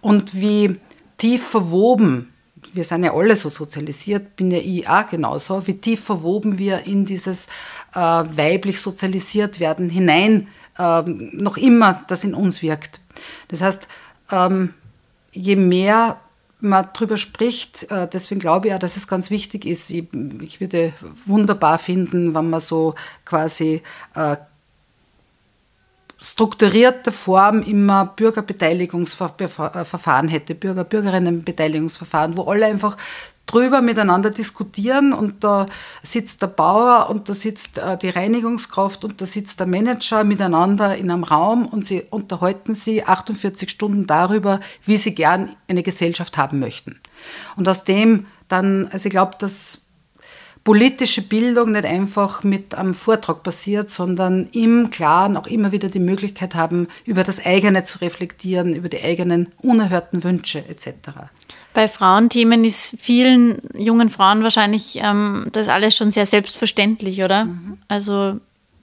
und 0.00 0.34
wie 0.34 0.80
tief 1.16 1.46
verwoben, 1.46 2.32
wir 2.74 2.84
sind 2.84 3.04
ja 3.04 3.14
alle 3.14 3.36
so 3.36 3.48
sozialisiert, 3.48 4.36
bin 4.36 4.50
ja 4.50 4.58
ich 4.58 4.88
auch 4.88 5.08
genauso, 5.08 5.66
wie 5.66 5.78
tief 5.78 6.04
verwoben 6.04 6.58
wir 6.58 6.86
in 6.86 7.04
dieses 7.04 7.46
äh, 7.94 7.98
weiblich 7.98 8.80
sozialisiert 8.80 9.60
werden 9.60 9.88
hinein, 9.88 10.48
äh, 10.78 11.02
noch 11.02 11.56
immer 11.56 12.04
das 12.08 12.24
in 12.24 12.34
uns 12.34 12.62
wirkt. 12.62 13.00
Das 13.48 13.62
heißt, 13.62 13.88
ähm, 14.30 14.74
je 15.32 15.56
mehr 15.56 16.20
man 16.60 16.88
darüber 16.92 17.16
spricht. 17.16 17.90
Äh, 17.90 18.08
deswegen 18.12 18.40
glaube 18.40 18.68
ich 18.68 18.74
auch, 18.74 18.78
dass 18.78 18.96
es 18.96 19.08
ganz 19.08 19.30
wichtig 19.30 19.66
ist. 19.66 19.90
Ich, 19.90 20.08
ich 20.42 20.60
würde 20.60 20.92
wunderbar 21.26 21.78
finden, 21.78 22.34
wenn 22.34 22.50
man 22.50 22.60
so 22.60 22.94
quasi 23.24 23.82
äh, 24.14 24.36
strukturierte 26.20 27.12
Form 27.12 27.62
immer 27.62 28.06
Bürgerbeteiligungsverfahren 28.06 30.28
hätte, 30.28 30.54
Bürger, 30.54 30.84
Bürgerinnenbeteiligungsverfahren, 30.84 32.36
wo 32.36 32.44
alle 32.44 32.66
einfach 32.66 32.96
drüber 33.46 33.80
miteinander 33.80 34.30
diskutieren 34.30 35.12
und 35.12 35.42
da 35.42 35.66
sitzt 36.02 36.42
der 36.42 36.46
Bauer 36.46 37.10
und 37.10 37.28
da 37.28 37.34
sitzt 37.34 37.78
äh, 37.78 37.98
die 37.98 38.10
Reinigungskraft 38.10 39.04
und 39.04 39.20
da 39.20 39.26
sitzt 39.26 39.58
der 39.58 39.66
Manager 39.66 40.22
miteinander 40.22 40.96
in 40.96 41.10
einem 41.10 41.24
Raum 41.24 41.66
und 41.66 41.84
sie 41.84 42.02
unterhalten 42.10 42.74
sie 42.74 43.04
48 43.04 43.68
Stunden 43.68 44.06
darüber, 44.06 44.60
wie 44.84 44.96
sie 44.96 45.14
gern 45.14 45.56
eine 45.68 45.82
Gesellschaft 45.82 46.38
haben 46.38 46.60
möchten. 46.60 47.00
Und 47.56 47.68
aus 47.68 47.84
dem 47.84 48.26
dann, 48.48 48.88
also 48.92 49.06
ich 49.06 49.10
glaube, 49.10 49.32
dass 49.38 49.82
politische 50.64 51.22
Bildung 51.22 51.72
nicht 51.72 51.86
einfach 51.86 52.44
mit 52.44 52.74
einem 52.74 52.94
Vortrag 52.94 53.42
passiert, 53.42 53.88
sondern 53.88 54.46
im 54.52 54.90
Klaren 54.90 55.36
auch 55.36 55.46
immer 55.46 55.72
wieder 55.72 55.88
die 55.88 56.00
Möglichkeit 56.00 56.54
haben, 56.54 56.88
über 57.04 57.24
das 57.24 57.44
eigene 57.44 57.82
zu 57.82 57.98
reflektieren, 57.98 58.74
über 58.74 58.88
die 58.88 59.02
eigenen 59.02 59.48
unerhörten 59.62 60.22
Wünsche 60.22 60.58
etc. 60.68 61.10
Bei 61.72 61.88
Frauenthemen 61.88 62.64
ist 62.64 62.96
vielen 62.98 63.62
jungen 63.74 64.10
Frauen 64.10 64.42
wahrscheinlich 64.42 64.98
ähm, 65.02 65.46
das 65.52 65.68
alles 65.68 65.96
schon 65.96 66.10
sehr 66.10 66.26
selbstverständlich, 66.26 67.22
oder? 67.22 67.46
Mhm. 67.46 67.78
Also, 67.88 68.38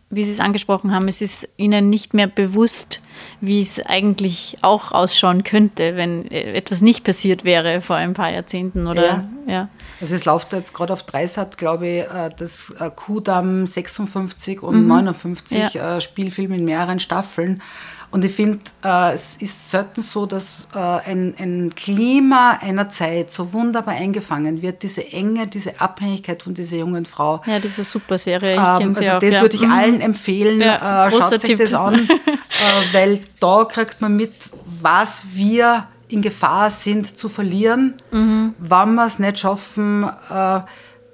wie 0.10 0.24
Sie 0.24 0.32
es 0.32 0.40
angesprochen 0.40 0.96
haben, 0.96 1.08
es 1.08 1.22
ist 1.22 1.48
ihnen 1.58 1.90
nicht 1.90 2.14
mehr 2.14 2.28
bewusst, 2.28 3.02
wie 3.42 3.62
es 3.62 3.80
eigentlich 3.86 4.58
auch 4.62 4.92
ausschauen 4.94 5.44
könnte, 5.44 5.96
wenn 5.96 6.32
etwas 6.32 6.82
nicht 6.82 7.04
passiert 7.04 7.44
wäre 7.44 7.82
vor 7.82 7.98
ein 7.98 8.14
paar 8.14 8.32
Jahrzehnten, 8.32 8.88
oder? 8.88 9.28
Ja. 9.46 9.52
ja. 9.52 9.70
Also 10.00 10.16
es 10.16 10.26
läuft 10.26 10.54
jetzt 10.54 10.74
gerade 10.74 10.94
auf 10.94 11.04
Dreisat, 11.04 11.58
glaube 11.58 11.88
ich, 11.88 12.04
äh, 12.04 12.30
das 12.38 12.74
äh, 12.80 12.90
Kudamm 12.90 13.66
56 13.66 14.62
und 14.62 14.84
mhm. 14.84 14.88
59 14.88 15.74
ja. 15.74 15.98
Äh, 15.98 16.02
Spielfilm 16.02 16.52
in 16.52 16.66
mehreren 16.66 17.00
Staffeln. 17.00 17.62
Und 18.10 18.24
ich 18.24 18.32
finde, 18.32 18.60
äh, 18.86 19.14
es 19.14 19.36
ist 19.36 19.70
selten 19.70 20.02
so, 20.02 20.26
dass 20.26 20.60
äh, 20.74 20.78
ein, 20.80 21.36
ein, 21.38 21.74
Klima 21.76 22.58
einer 22.62 22.88
Zeit 22.88 23.32
so 23.32 23.52
wunderbar 23.52 23.96
eingefangen 23.96 24.62
wird, 24.62 24.82
diese 24.84 25.12
Enge, 25.12 25.48
diese 25.48 25.82
Abhängigkeit 25.82 26.42
von 26.42 26.54
dieser 26.54 26.78
jungen 26.78 27.06
Frau. 27.06 27.42
Ja, 27.46 27.60
diese 27.60 27.84
super 27.84 28.18
Serie. 28.18 28.54
Ich 28.54 28.58
ähm, 28.58 28.96
also 28.96 29.12
auch, 29.12 29.20
das 29.20 29.36
ja. 29.36 29.42
würde 29.42 29.56
ich 29.58 29.62
mhm. 29.62 29.72
allen 29.72 30.02
empfehlen. 30.02 30.62
Ja, 30.62 31.08
äh, 31.08 31.12
schaut 31.12 31.42
sich 31.42 31.58
das 31.58 31.74
an, 31.74 32.08
weil 32.94 33.20
da 33.42 33.66
kriegt 33.66 34.00
man 34.00 34.16
mit, 34.16 34.50
was 34.66 35.26
wir 35.34 35.88
in 36.08 36.22
Gefahr 36.22 36.70
sind 36.70 37.18
zu 37.18 37.30
verlieren, 37.30 37.96
mhm. 38.12 38.54
wann 38.60 38.96
wir 38.96 39.06
es 39.06 39.20
nicht 39.20 39.40
schaffen, 39.40 40.10
äh, 40.30 40.62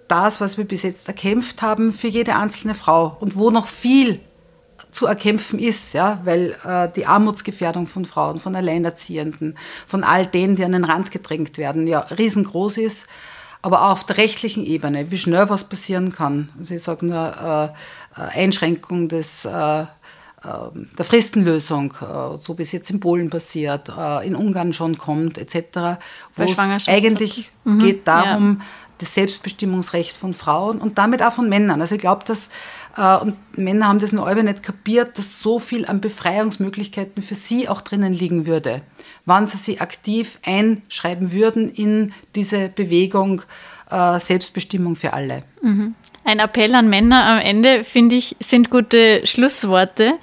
das, 0.08 0.42
was 0.42 0.58
wir 0.58 0.66
bis 0.66 0.84
jetzt 0.84 1.08
erkämpft 1.08 1.62
haben, 1.62 1.94
für 1.94 2.08
jede 2.08 2.36
einzelne 2.36 2.76
Frau 2.76 3.18
und 3.20 3.36
wo 3.36 3.50
noch 3.50 3.68
viel 3.68 4.20
zu 4.92 5.08
erkämpfen 5.08 5.60
ist, 5.60 5.94
ja, 5.94 6.22
weil 6.24 6.56
äh, 6.66 6.88
die 6.96 7.08
Armutsgefährdung 7.08 7.88
von 7.88 8.06
Frauen, 8.06 8.40
von 8.40 8.56
Alleinerziehenden, 8.56 9.58
von 9.88 10.04
all 10.04 10.28
denen, 10.28 10.56
die 10.56 10.64
an 10.64 10.74
den 10.74 10.84
Rand 10.84 11.10
gedrängt 11.10 11.58
werden, 11.58 11.88
ja 11.88 12.00
riesengroß 12.00 12.78
ist. 12.78 13.08
Aber 13.64 13.84
auch 13.84 13.92
auf 13.92 14.04
der 14.04 14.18
rechtlichen 14.18 14.66
Ebene, 14.66 15.10
wie 15.10 15.18
schnell 15.18 15.50
was 15.50 15.70
passieren 15.70 16.12
kann. 16.12 16.50
Also 16.58 16.76
ich 16.76 16.84
sage 16.84 17.06
nur 17.06 17.74
äh, 18.18 18.22
äh 18.22 18.44
Einschränkung 18.44 19.08
des, 19.08 19.46
äh, 19.46 19.86
der 20.44 21.06
Fristenlösung, 21.06 21.94
äh, 22.02 22.38
so 22.38 22.58
wie 22.58 22.64
es 22.64 22.72
jetzt 22.72 22.90
in 22.90 23.00
Polen 23.00 23.30
passiert, 23.30 23.92
in 24.24 24.36
Ungarn 24.36 24.74
schon 24.74 24.98
kommt, 24.98 25.38
etc., 25.38 26.00
wo 26.36 26.44
es 26.44 26.88
eigentlich 26.88 27.52
mhm. 27.64 27.80
geht 27.80 28.08
darum, 28.08 28.58
ja 28.60 28.66
das 29.04 29.14
Selbstbestimmungsrecht 29.16 30.16
von 30.16 30.34
Frauen 30.34 30.80
und 30.80 30.98
damit 30.98 31.22
auch 31.22 31.34
von 31.34 31.50
Männern. 31.50 31.82
Also 31.82 31.96
ich 31.96 32.02
glaube, 32.02 32.24
dass, 32.26 32.50
äh, 32.98 33.18
und 33.18 33.36
Männer 33.58 33.88
haben 33.88 34.00
das 34.00 34.14
noch 34.14 34.26
alle 34.26 34.44
nicht 34.44 34.64
kapiert, 34.64 35.18
dass 35.18 35.42
so 35.42 35.60
viel 35.60 35.86
an 35.86 36.02
Befreiungsmöglichkeiten 36.02 37.22
für 37.22 37.36
sie 37.36 37.68
auch 37.68 37.82
drinnen 37.82 38.14
liegen 38.14 38.46
würde, 38.46 38.82
wann 39.26 39.48
sie 39.48 39.58
sich 39.58 39.82
aktiv 39.82 40.40
einschreiben 40.44 41.32
würden 41.32 41.72
in 41.72 42.14
diese 42.36 42.70
Bewegung 42.70 43.42
äh, 43.90 44.20
Selbstbestimmung 44.20 44.96
für 44.96 45.14
alle. 45.14 45.44
Mhm. 45.62 45.96
Ein 46.26 46.40
Appell 46.40 46.74
an 46.74 46.90
Männer 46.90 47.26
am 47.26 47.40
Ende, 47.40 47.84
finde 47.84 48.16
ich, 48.16 48.36
sind 48.40 48.70
gute 48.70 49.26
Schlussworte. 49.26 50.14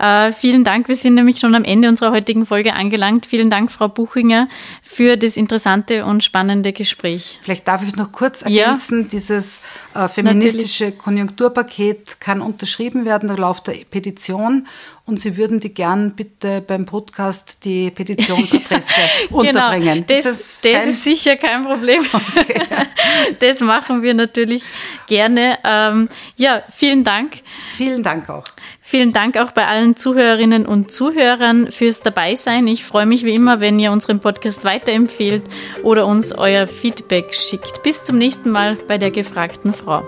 Äh, 0.00 0.32
vielen 0.32 0.64
Dank. 0.64 0.88
Wir 0.88 0.96
sind 0.96 1.14
nämlich 1.14 1.38
schon 1.38 1.54
am 1.54 1.64
Ende 1.64 1.88
unserer 1.88 2.10
heutigen 2.10 2.46
Folge 2.46 2.72
angelangt. 2.72 3.26
Vielen 3.26 3.50
Dank, 3.50 3.70
Frau 3.70 3.88
Buchinger, 3.88 4.48
für 4.82 5.18
das 5.18 5.36
interessante 5.36 6.06
und 6.06 6.24
spannende 6.24 6.72
Gespräch. 6.72 7.38
Vielleicht 7.42 7.68
darf 7.68 7.82
ich 7.86 7.96
noch 7.96 8.10
kurz 8.10 8.40
ergänzen, 8.40 9.02
ja. 9.02 9.08
dieses 9.08 9.60
äh, 9.94 10.08
feministische 10.08 10.84
Natürlich. 10.84 11.04
Konjunkturpaket 11.04 12.18
kann 12.18 12.40
unterschrieben 12.40 13.04
werden, 13.04 13.28
da 13.28 13.34
läuft 13.34 13.68
eine 13.68 13.84
Petition 13.84 14.66
und 15.10 15.18
Sie 15.18 15.36
würden 15.36 15.60
die 15.60 15.74
gern 15.74 16.14
bitte 16.14 16.60
beim 16.60 16.86
Podcast 16.86 17.64
die 17.64 17.90
Petitionsadresse 17.90 18.94
genau, 19.28 19.40
unterbringen. 19.40 20.04
Das, 20.06 20.24
ist, 20.24 20.64
das, 20.64 20.72
das 20.72 20.86
ist 20.86 21.04
sicher 21.04 21.36
kein 21.36 21.64
Problem. 21.64 22.04
Okay. 22.12 22.62
das 23.40 23.60
machen 23.60 24.02
wir 24.02 24.14
natürlich 24.14 24.62
gerne. 25.08 25.58
Ähm, 25.64 26.08
ja, 26.36 26.62
vielen 26.70 27.02
Dank. 27.02 27.42
Vielen 27.76 28.02
Dank 28.02 28.30
auch. 28.30 28.44
Vielen 28.90 29.12
Dank 29.12 29.36
auch 29.36 29.52
bei 29.52 29.68
allen 29.68 29.94
Zuhörerinnen 29.94 30.66
und 30.66 30.90
Zuhörern 30.90 31.70
fürs 31.70 32.02
Dabeisein. 32.02 32.66
Ich 32.66 32.84
freue 32.84 33.06
mich 33.06 33.24
wie 33.24 33.36
immer, 33.36 33.60
wenn 33.60 33.78
ihr 33.78 33.92
unseren 33.92 34.18
Podcast 34.18 34.64
weiterempfehlt 34.64 35.44
oder 35.84 36.08
uns 36.08 36.32
euer 36.32 36.66
Feedback 36.66 37.32
schickt. 37.32 37.84
Bis 37.84 38.02
zum 38.02 38.18
nächsten 38.18 38.50
Mal 38.50 38.76
bei 38.88 38.98
der 38.98 39.12
gefragten 39.12 39.72
Frau. 39.72 40.02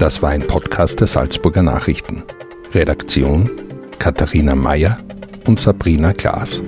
Das 0.00 0.22
war 0.22 0.30
ein 0.30 0.44
Podcast 0.44 0.98
der 0.98 1.06
Salzburger 1.06 1.62
Nachrichten. 1.62 2.24
Redaktion 2.72 3.48
Katharina 4.00 4.56
Mayer 4.56 4.98
und 5.46 5.60
Sabrina 5.60 6.12
Klaas. 6.14 6.60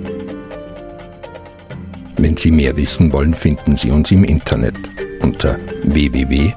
Wenn 2.19 2.37
Sie 2.37 2.53
mehr 2.53 2.77
wissen 2.77 3.13
wollen, 3.13 3.35
finden 3.35 3.75
Sie 3.75 3.91
uns 3.91 4.13
im 4.13 4.23
Internet 4.23 4.77
unter 5.21 5.59
www.sn.at. 5.83 6.57